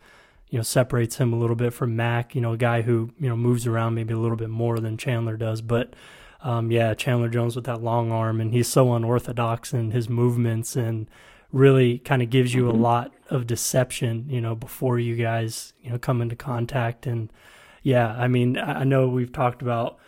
you 0.49 0.57
know 0.57 0.63
separates 0.63 1.17
him 1.17 1.31
a 1.31 1.37
little 1.37 1.55
bit 1.55 1.73
from 1.73 1.95
Mack. 1.95 2.35
You 2.35 2.41
know, 2.41 2.53
a 2.53 2.57
guy 2.57 2.81
who 2.81 3.11
you 3.19 3.29
know 3.29 3.37
moves 3.37 3.67
around 3.67 3.95
maybe 3.95 4.13
a 4.13 4.17
little 4.17 4.37
bit 4.37 4.49
more 4.49 4.79
than 4.79 4.97
Chandler 4.97 5.37
does. 5.37 5.61
But 5.61 5.93
um, 6.41 6.71
yeah, 6.71 6.93
Chandler 6.93 7.29
Jones 7.29 7.55
with 7.55 7.65
that 7.65 7.81
long 7.81 8.11
arm, 8.11 8.41
and 8.41 8.53
he's 8.53 8.67
so 8.67 8.93
unorthodox 8.93 9.73
in 9.73 9.91
his 9.91 10.09
movements, 10.09 10.75
and 10.75 11.07
really 11.51 11.99
kind 11.99 12.21
of 12.21 12.29
gives 12.29 12.53
you 12.53 12.69
a 12.69 12.73
mm-hmm. 12.73 12.81
lot 12.81 13.13
of 13.29 13.47
deception. 13.47 14.25
You 14.27 14.41
know, 14.41 14.55
before 14.55 14.99
you 14.99 15.15
guys 15.15 15.73
you 15.81 15.91
know 15.91 15.99
come 15.99 16.21
into 16.21 16.35
contact. 16.35 17.05
And 17.05 17.31
yeah, 17.83 18.15
I 18.17 18.27
mean, 18.27 18.57
I 18.57 18.83
know 18.83 19.07
we've 19.07 19.31
talked 19.31 19.61
about 19.61 19.99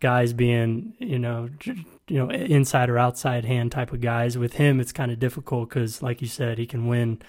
guys 0.00 0.32
being 0.32 0.94
you 0.98 1.18
know 1.18 1.48
you 2.08 2.18
know 2.18 2.30
inside 2.30 2.90
or 2.90 2.98
outside 2.98 3.44
hand 3.44 3.70
type 3.70 3.92
of 3.92 4.00
guys. 4.00 4.36
With 4.36 4.54
him, 4.54 4.80
it's 4.80 4.92
kind 4.92 5.12
of 5.12 5.20
difficult 5.20 5.68
because, 5.68 6.02
like 6.02 6.20
you 6.20 6.28
said, 6.28 6.58
he 6.58 6.66
can 6.66 6.88
win 6.88 7.22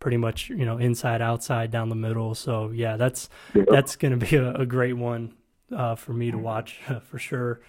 pretty 0.00 0.16
much 0.16 0.48
you 0.48 0.64
know 0.64 0.78
inside 0.78 1.22
outside 1.22 1.70
down 1.70 1.88
the 1.88 1.94
middle 1.94 2.34
so 2.34 2.70
yeah 2.70 2.96
that's 2.96 3.28
yeah. 3.54 3.64
that's 3.68 3.96
going 3.96 4.18
to 4.18 4.26
be 4.26 4.36
a, 4.36 4.52
a, 4.54 4.66
great 4.66 4.92
one 4.92 5.32
uh, 5.74 5.94
for 5.94 6.12
me 6.12 6.30
to 6.30 6.38
watch 6.38 6.80
for 7.04 7.18
sure 7.18 7.60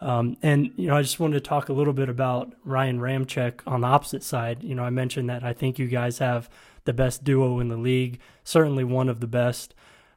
um, 0.00 0.36
and 0.42 0.70
you 0.76 0.88
know 0.88 0.96
i 0.96 1.02
just 1.02 1.20
wanted 1.20 1.34
to 1.34 1.48
talk 1.48 1.68
a 1.68 1.72
little 1.72 1.92
bit 1.92 2.08
about 2.08 2.54
ryan 2.64 2.98
ramczyk 2.98 3.60
on 3.66 3.80
the 3.82 3.86
opposite 3.86 4.22
side 4.22 4.62
you 4.62 4.74
know 4.74 4.82
i 4.82 4.90
mentioned 4.90 5.30
that 5.30 5.44
i 5.44 5.52
think 5.52 5.78
you 5.78 5.86
guys 5.86 6.18
have 6.18 6.50
the 6.84 6.92
best 6.92 7.24
duo 7.24 7.60
in 7.60 7.68
the 7.68 7.76
league 7.76 8.18
certainly 8.44 8.84
one 8.84 9.08
of 9.08 9.20
the 9.20 9.26
best 9.26 9.74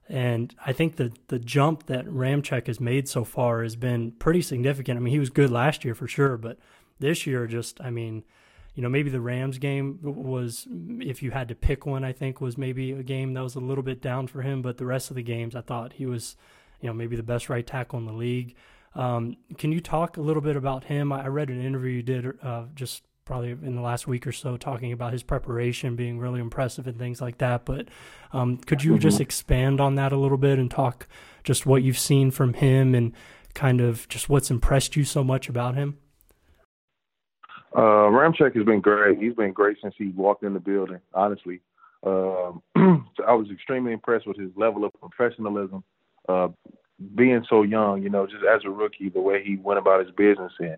And 0.09 0.55
I 0.65 0.73
think 0.73 0.95
the 0.95 1.11
the 1.27 1.37
jump 1.37 1.85
that 1.85 2.05
Ramczyk 2.07 2.65
has 2.65 2.79
made 2.79 3.07
so 3.07 3.23
far 3.23 3.61
has 3.61 3.75
been 3.75 4.11
pretty 4.13 4.41
significant. 4.41 4.97
I 4.97 5.01
mean, 5.01 5.13
he 5.13 5.19
was 5.19 5.29
good 5.29 5.51
last 5.51 5.85
year 5.85 5.93
for 5.93 6.07
sure, 6.07 6.35
but 6.35 6.57
this 6.99 7.27
year, 7.27 7.45
just 7.45 7.79
I 7.79 7.91
mean, 7.91 8.23
you 8.79 8.83
know, 8.83 8.87
maybe 8.87 9.09
the 9.09 9.19
Rams 9.19 9.57
game 9.57 9.99
was, 10.01 10.65
if 11.01 11.21
you 11.21 11.31
had 11.31 11.49
to 11.49 11.53
pick 11.53 11.85
one, 11.85 12.05
I 12.05 12.13
think 12.13 12.39
was 12.39 12.57
maybe 12.57 12.93
a 12.93 13.03
game 13.03 13.33
that 13.33 13.43
was 13.43 13.55
a 13.55 13.59
little 13.59 13.83
bit 13.83 14.01
down 14.01 14.27
for 14.27 14.41
him. 14.41 14.61
But 14.61 14.77
the 14.77 14.85
rest 14.85 15.09
of 15.09 15.17
the 15.17 15.21
games, 15.21 15.53
I 15.53 15.59
thought 15.59 15.91
he 15.91 16.05
was, 16.05 16.37
you 16.79 16.87
know, 16.87 16.93
maybe 16.93 17.17
the 17.17 17.21
best 17.21 17.49
right 17.49 17.67
tackle 17.67 17.99
in 17.99 18.05
the 18.05 18.13
league. 18.13 18.55
Um, 18.95 19.35
can 19.57 19.73
you 19.73 19.81
talk 19.81 20.15
a 20.15 20.21
little 20.21 20.41
bit 20.41 20.55
about 20.55 20.85
him? 20.85 21.11
I 21.11 21.27
read 21.27 21.49
an 21.49 21.61
interview 21.61 21.91
you 21.91 22.03
did 22.03 22.41
uh, 22.41 22.67
just 22.73 23.03
probably 23.25 23.51
in 23.51 23.75
the 23.75 23.81
last 23.81 24.07
week 24.07 24.25
or 24.25 24.31
so 24.31 24.55
talking 24.55 24.93
about 24.93 25.11
his 25.11 25.23
preparation 25.23 25.97
being 25.97 26.17
really 26.17 26.39
impressive 26.39 26.87
and 26.87 26.97
things 26.97 27.19
like 27.19 27.39
that. 27.39 27.65
But 27.65 27.89
um, 28.31 28.59
could 28.59 28.81
you 28.81 28.91
mm-hmm. 28.93 29.01
just 29.01 29.19
expand 29.19 29.81
on 29.81 29.95
that 29.95 30.13
a 30.13 30.17
little 30.17 30.37
bit 30.37 30.57
and 30.57 30.71
talk 30.71 31.05
just 31.43 31.65
what 31.65 31.83
you've 31.83 31.99
seen 31.99 32.31
from 32.31 32.53
him 32.53 32.95
and 32.95 33.11
kind 33.53 33.81
of 33.81 34.07
just 34.07 34.29
what's 34.29 34.49
impressed 34.49 34.95
you 34.95 35.03
so 35.03 35.21
much 35.21 35.49
about 35.49 35.75
him? 35.75 35.97
Uh, 37.75 38.09
Ramczyk 38.09 38.55
has 38.55 38.65
been 38.65 38.81
great. 38.81 39.19
He's 39.19 39.33
been 39.33 39.53
great 39.53 39.77
since 39.81 39.93
he 39.97 40.09
walked 40.09 40.43
in 40.43 40.53
the 40.53 40.59
building. 40.59 40.99
Honestly, 41.13 41.61
um, 42.03 42.61
I 42.75 43.33
was 43.33 43.47
extremely 43.51 43.91
impressed 43.91 44.27
with 44.27 44.37
his 44.37 44.49
level 44.55 44.85
of 44.85 44.91
professionalism. 44.99 45.83
Uh, 46.27 46.49
being 47.15 47.45
so 47.49 47.63
young, 47.63 48.01
you 48.01 48.09
know, 48.09 48.25
just 48.25 48.43
as 48.43 48.61
a 48.65 48.69
rookie, 48.69 49.09
the 49.09 49.21
way 49.21 49.43
he 49.43 49.55
went 49.55 49.79
about 49.79 50.05
his 50.05 50.13
business 50.15 50.51
and 50.59 50.77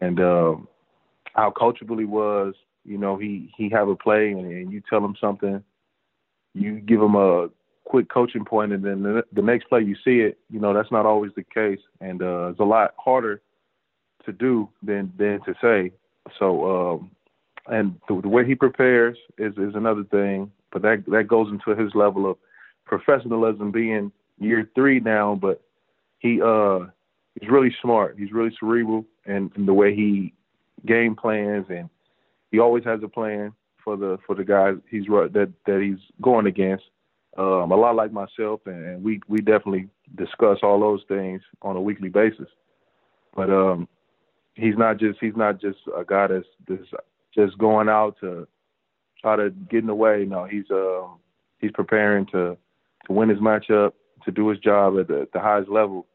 and 0.00 0.20
um, 0.20 0.68
how 1.34 1.50
coachable 1.50 1.98
he 1.98 2.04
was. 2.04 2.54
You 2.84 2.98
know, 2.98 3.16
he 3.16 3.52
he 3.56 3.70
have 3.70 3.88
a 3.88 3.96
play 3.96 4.30
and, 4.30 4.40
and 4.40 4.72
you 4.72 4.82
tell 4.88 5.04
him 5.04 5.16
something, 5.20 5.62
you 6.54 6.80
give 6.80 7.00
him 7.00 7.14
a 7.14 7.48
quick 7.84 8.08
coaching 8.08 8.44
point, 8.44 8.72
and 8.72 8.84
then 8.84 9.02
the, 9.02 9.24
the 9.32 9.42
next 9.42 9.68
play 9.68 9.82
you 9.82 9.96
see 10.04 10.20
it. 10.20 10.38
You 10.50 10.60
know, 10.60 10.74
that's 10.74 10.90
not 10.90 11.06
always 11.06 11.32
the 11.36 11.44
case, 11.44 11.80
and 12.00 12.22
uh, 12.22 12.48
it's 12.48 12.60
a 12.60 12.64
lot 12.64 12.94
harder 12.98 13.40
to 14.26 14.32
do 14.32 14.68
than 14.82 15.12
than 15.18 15.40
to 15.44 15.54
say. 15.60 15.92
So, 16.38 16.94
um, 16.94 17.10
and 17.66 17.98
the, 18.08 18.20
the 18.22 18.28
way 18.28 18.46
he 18.46 18.54
prepares 18.54 19.16
is 19.38 19.52
is 19.56 19.74
another 19.74 20.04
thing, 20.04 20.50
but 20.72 20.82
that 20.82 21.04
that 21.08 21.28
goes 21.28 21.50
into 21.50 21.80
his 21.80 21.94
level 21.94 22.30
of 22.30 22.36
professionalism, 22.84 23.70
being 23.70 24.12
year 24.38 24.68
three 24.74 25.00
now, 25.00 25.38
but 25.40 25.62
he 26.18 26.40
uh 26.42 26.80
he's 27.40 27.50
really 27.50 27.74
smart. 27.82 28.16
He's 28.18 28.32
really 28.32 28.54
cerebral, 28.58 29.04
and, 29.26 29.50
and 29.56 29.66
the 29.66 29.74
way 29.74 29.94
he 29.94 30.32
game 30.86 31.16
plans, 31.16 31.66
and 31.68 31.88
he 32.50 32.58
always 32.58 32.84
has 32.84 33.00
a 33.02 33.08
plan 33.08 33.52
for 33.82 33.96
the 33.96 34.18
for 34.26 34.34
the 34.34 34.44
guys 34.44 34.74
he's 34.90 35.06
that 35.06 35.52
that 35.66 35.80
he's 35.80 36.02
going 36.22 36.46
against. 36.46 36.84
Um, 37.36 37.72
a 37.72 37.76
lot 37.76 37.96
like 37.96 38.12
myself, 38.12 38.60
and, 38.66 38.84
and 38.86 39.02
we 39.02 39.20
we 39.28 39.38
definitely 39.38 39.88
discuss 40.16 40.58
all 40.62 40.78
those 40.78 41.02
things 41.08 41.42
on 41.62 41.76
a 41.76 41.80
weekly 41.80 42.08
basis. 42.08 42.48
But 43.34 43.50
um, 43.50 43.88
he's 44.54 44.76
not 44.76 44.98
just 44.98 45.18
he's 45.20 45.36
not 45.36 45.60
just 45.60 45.78
a 45.96 46.04
guy 46.04 46.26
that's, 46.28 46.46
that's 46.66 46.88
just 47.34 47.58
going 47.58 47.88
out 47.88 48.16
to 48.20 48.46
try 49.20 49.36
to 49.36 49.50
get 49.70 49.80
in 49.80 49.86
the 49.86 49.94
way. 49.94 50.24
No, 50.26 50.44
he's 50.44 50.70
uh, 50.70 51.06
he's 51.58 51.72
preparing 51.72 52.26
to 52.26 52.56
to 53.06 53.12
win 53.12 53.28
his 53.28 53.38
matchup, 53.38 53.92
to 54.24 54.30
do 54.30 54.48
his 54.48 54.58
job 54.58 54.98
at 54.98 55.08
the, 55.08 55.28
the 55.32 55.40
highest 55.40 55.68
level, 55.68 56.06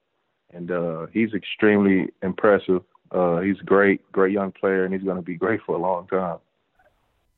and 0.54 0.72
uh, 0.72 1.06
he's 1.14 1.34
extremely 1.34 2.10
impressive. 2.24 2.82
Uh, 3.12 3.40
he's 3.40 3.60
a 3.60 3.64
great, 3.64 4.12
great 4.12 4.32
young 4.32 4.52
player, 4.52 4.86
and 4.86 4.94
he's 4.94 5.04
going 5.04 5.16
to 5.16 5.22
be 5.22 5.36
great 5.36 5.60
for 5.66 5.76
a 5.76 5.80
long 5.80 6.08
time. 6.08 6.38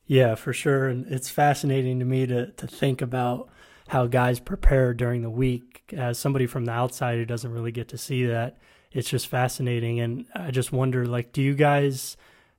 Yeah, 0.06 0.36
for 0.36 0.52
sure, 0.52 0.90
and 0.90 1.06
it's 1.08 1.30
fascinating 1.30 2.00
to 2.00 2.06
me 2.06 2.26
to 2.28 2.52
to 2.52 2.68
think 2.68 3.02
about 3.02 3.50
how 3.88 4.08
guys 4.08 4.40
prepare 4.40 4.94
during 4.94 5.22
the 5.22 5.30
week. 5.30 5.84
As 5.94 6.18
somebody 6.18 6.48
from 6.48 6.66
the 6.66 6.72
outside 6.72 7.18
who 7.18 7.26
doesn't 7.26 7.52
really 7.52 7.72
get 7.72 7.90
to 7.90 7.98
see 7.98 8.26
that, 8.26 8.58
it's 8.92 9.10
just 9.10 9.28
fascinating. 9.28 10.00
And 10.00 10.26
I 10.36 10.52
just 10.52 10.72
wonder, 10.72 11.06
like, 11.06 11.32
do 11.32 11.42
you 11.42 11.56
guys 11.56 12.18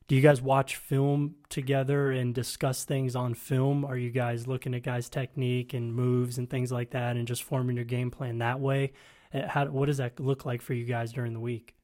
do 0.08 0.16
you 0.16 0.22
guys 0.22 0.42
watch 0.42 0.76
film 0.76 1.36
together 1.48 2.10
and 2.10 2.34
discuss 2.34 2.84
things 2.84 3.16
on 3.16 3.34
film? 3.34 3.84
Are 3.84 3.96
you 3.96 4.10
guys 4.10 4.46
looking 4.46 4.74
at 4.74 4.82
guys' 4.82 5.08
technique 5.08 5.74
and 5.74 5.94
moves 5.94 6.38
and 6.38 6.50
things 6.50 6.70
like 6.72 6.90
that, 6.90 7.16
and 7.16 7.26
just 7.26 7.42
forming 7.42 7.76
your 7.76 7.84
game 7.84 8.10
plan 8.10 8.38
that 8.38 8.60
way? 8.60 8.92
Uh, 9.32 9.46
how 9.46 9.66
what 9.66 9.86
does 9.86 9.98
that 9.98 10.18
look 10.20 10.44
like 10.44 10.60
for 10.60 10.74
you 10.74 10.84
guys 10.84 11.12
during 11.12 11.32
the 11.32 11.40
week? 11.40 11.74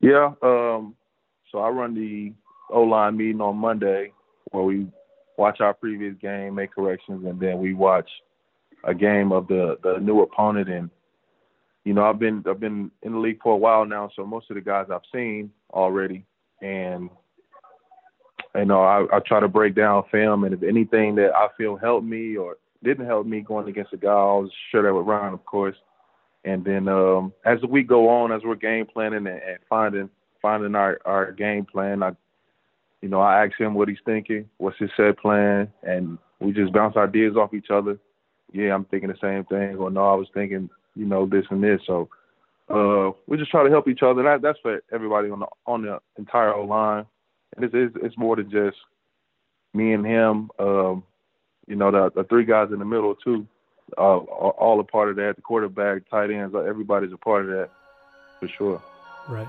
Yeah, 0.00 0.32
um, 0.42 0.94
so 1.50 1.58
I 1.58 1.68
run 1.68 1.94
the 1.94 2.32
O 2.70 2.82
line 2.82 3.16
meeting 3.16 3.40
on 3.40 3.56
Monday 3.56 4.12
where 4.50 4.64
we 4.64 4.86
watch 5.36 5.60
our 5.60 5.74
previous 5.74 6.14
game, 6.20 6.54
make 6.54 6.74
corrections, 6.74 7.24
and 7.26 7.38
then 7.40 7.58
we 7.58 7.74
watch 7.74 8.08
a 8.84 8.94
game 8.94 9.32
of 9.32 9.48
the 9.48 9.76
the 9.82 9.98
new 10.00 10.20
opponent. 10.22 10.68
And 10.68 10.90
you 11.84 11.92
know, 11.92 12.04
I've 12.04 12.18
been 12.18 12.42
I've 12.48 12.60
been 12.60 12.90
in 13.02 13.12
the 13.12 13.18
league 13.18 13.40
for 13.42 13.52
a 13.52 13.58
while 13.58 13.84
now, 13.84 14.10
so 14.16 14.24
most 14.24 14.50
of 14.50 14.54
the 14.56 14.62
guys 14.62 14.86
I've 14.90 15.02
seen 15.12 15.50
already, 15.70 16.24
and 16.62 17.10
you 18.54 18.64
know, 18.64 18.82
I, 18.82 19.04
I 19.12 19.20
try 19.20 19.40
to 19.40 19.48
break 19.48 19.74
down 19.74 20.04
film, 20.10 20.44
and 20.44 20.54
if 20.54 20.62
anything 20.62 21.14
that 21.16 21.34
I 21.34 21.48
feel 21.58 21.76
helped 21.76 22.06
me 22.06 22.36
or 22.36 22.56
didn't 22.82 23.06
help 23.06 23.26
me 23.26 23.40
going 23.40 23.68
against 23.68 23.92
a 23.92 23.96
guy, 23.96 24.10
I'll 24.10 24.50
share 24.70 24.82
that 24.82 24.94
with 24.94 25.06
Ryan, 25.06 25.34
of 25.34 25.44
course. 25.44 25.76
And 26.44 26.64
then 26.64 26.88
um, 26.88 27.32
as 27.44 27.60
the 27.60 27.66
week 27.66 27.88
go 27.88 28.08
on, 28.08 28.32
as 28.32 28.42
we're 28.44 28.54
game 28.54 28.86
planning 28.86 29.26
and, 29.26 29.28
and 29.28 29.58
finding 29.68 30.10
finding 30.40 30.74
our 30.74 30.98
our 31.04 31.32
game 31.32 31.66
plan, 31.66 32.02
I 32.02 32.12
you 33.02 33.10
know 33.10 33.20
I 33.20 33.44
ask 33.44 33.58
him 33.60 33.74
what 33.74 33.88
he's 33.88 33.98
thinking, 34.06 34.48
what's 34.56 34.78
his 34.78 34.90
set 34.96 35.18
plan, 35.18 35.70
and 35.82 36.16
we 36.40 36.52
just 36.52 36.72
bounce 36.72 36.96
ideas 36.96 37.36
off 37.36 37.52
each 37.52 37.70
other. 37.70 37.98
Yeah, 38.52 38.74
I'm 38.74 38.84
thinking 38.86 39.10
the 39.10 39.16
same 39.20 39.44
thing, 39.44 39.76
or 39.76 39.90
no, 39.90 40.08
I 40.08 40.14
was 40.14 40.28
thinking 40.32 40.70
you 40.94 41.04
know 41.04 41.26
this 41.26 41.44
and 41.50 41.62
this. 41.62 41.80
So 41.86 42.08
uh, 42.68 43.12
we 43.26 43.36
just 43.36 43.50
try 43.50 43.62
to 43.64 43.70
help 43.70 43.88
each 43.88 44.02
other. 44.02 44.22
That, 44.22 44.42
that's 44.42 44.58
for 44.60 44.82
everybody 44.92 45.30
on 45.30 45.40
the 45.40 45.46
on 45.66 45.82
the 45.82 46.00
entire 46.18 46.54
O 46.54 46.64
line. 46.64 47.06
And 47.56 47.64
it's, 47.64 47.74
it's 47.76 47.96
it's 48.02 48.18
more 48.18 48.36
than 48.36 48.50
just 48.50 48.76
me 49.72 49.92
and 49.92 50.04
him. 50.04 50.50
Um, 50.58 51.04
you 51.66 51.76
know, 51.76 51.90
the, 51.90 52.10
the 52.14 52.24
three 52.24 52.44
guys 52.44 52.68
in 52.72 52.78
the 52.78 52.84
middle 52.84 53.14
too 53.14 53.46
uh, 53.96 54.00
are 54.00 54.52
all 54.52 54.80
a 54.80 54.84
part 54.84 55.10
of 55.10 55.16
that. 55.16 55.36
The 55.36 55.42
quarterback, 55.42 56.08
tight 56.10 56.30
ends, 56.30 56.54
everybody's 56.54 57.12
a 57.12 57.16
part 57.16 57.44
of 57.44 57.50
that 57.50 57.70
for 58.40 58.48
sure. 58.48 58.82
Right. 59.28 59.48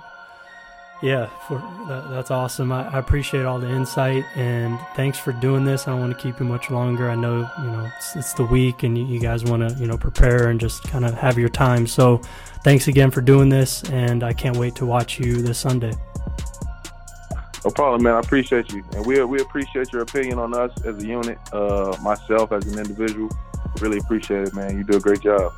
Yeah, 1.01 1.27
for, 1.47 1.58
that, 1.88 2.10
that's 2.10 2.31
awesome. 2.31 2.71
I, 2.71 2.88
I, 2.88 2.99
appreciate 2.99 3.45
all 3.45 3.60
the 3.60 3.69
insight 3.69 4.23
and 4.36 4.79
thanks 4.95 5.19
for 5.19 5.34
doing 5.34 5.65
this. 5.65 5.88
I 5.88 5.91
don't 5.91 5.99
want 5.99 6.17
to 6.17 6.23
keep 6.23 6.39
you 6.39 6.45
much 6.45 6.71
longer. 6.71 7.10
I 7.10 7.15
know 7.15 7.49
you 7.60 7.65
know 7.65 7.91
it's, 7.97 8.15
it's 8.15 8.34
the 8.34 8.45
week 8.45 8.84
and 8.84 8.97
you, 8.97 9.05
you 9.05 9.19
guys 9.19 9.43
want 9.43 9.67
to 9.67 9.75
you 9.77 9.88
know 9.88 9.97
prepare 9.97 10.49
and 10.49 10.60
just 10.60 10.84
kind 10.84 11.05
of 11.05 11.13
have 11.13 11.38
your 11.38 11.49
time. 11.49 11.86
So, 11.86 12.21
thanks 12.63 12.88
again 12.88 13.12
for 13.12 13.21
doing 13.21 13.49
this, 13.49 13.84
and 13.89 14.23
I 14.23 14.31
can't 14.31 14.55
wait 14.55 14.75
to 14.75 14.86
watch 14.86 15.19
you 15.19 15.41
this 15.41 15.60
Sunday. 15.60 15.93
No 17.65 17.71
problem, 17.71 18.03
man. 18.03 18.13
I 18.13 18.19
appreciate 18.19 18.71
you, 18.71 18.84
and 18.93 19.05
we 19.05 19.21
we 19.25 19.41
appreciate 19.41 19.91
your 19.91 20.01
opinion 20.01 20.39
on 20.39 20.53
us 20.53 20.71
as 20.86 21.03
a 21.03 21.05
unit. 21.05 21.38
Uh, 21.51 21.95
myself 22.01 22.53
as 22.53 22.65
an 22.67 22.79
individual, 22.79 23.29
Really 23.81 23.97
appreciate 23.97 24.47
it, 24.47 24.53
man. 24.53 24.77
You 24.77 24.84
do 24.84 24.97
a 24.97 24.99
great 24.99 25.21
job. 25.21 25.53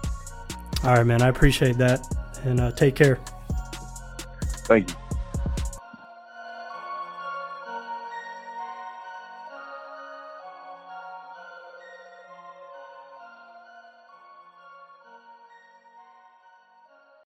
All 0.84 0.96
right, 0.96 1.06
man. 1.06 1.22
I 1.22 1.28
appreciate 1.28 1.78
that. 1.78 2.06
And 2.44 2.60
uh, 2.60 2.72
take 2.72 2.96
care. 2.96 3.20
Thank 4.66 4.90
you. 4.90 4.96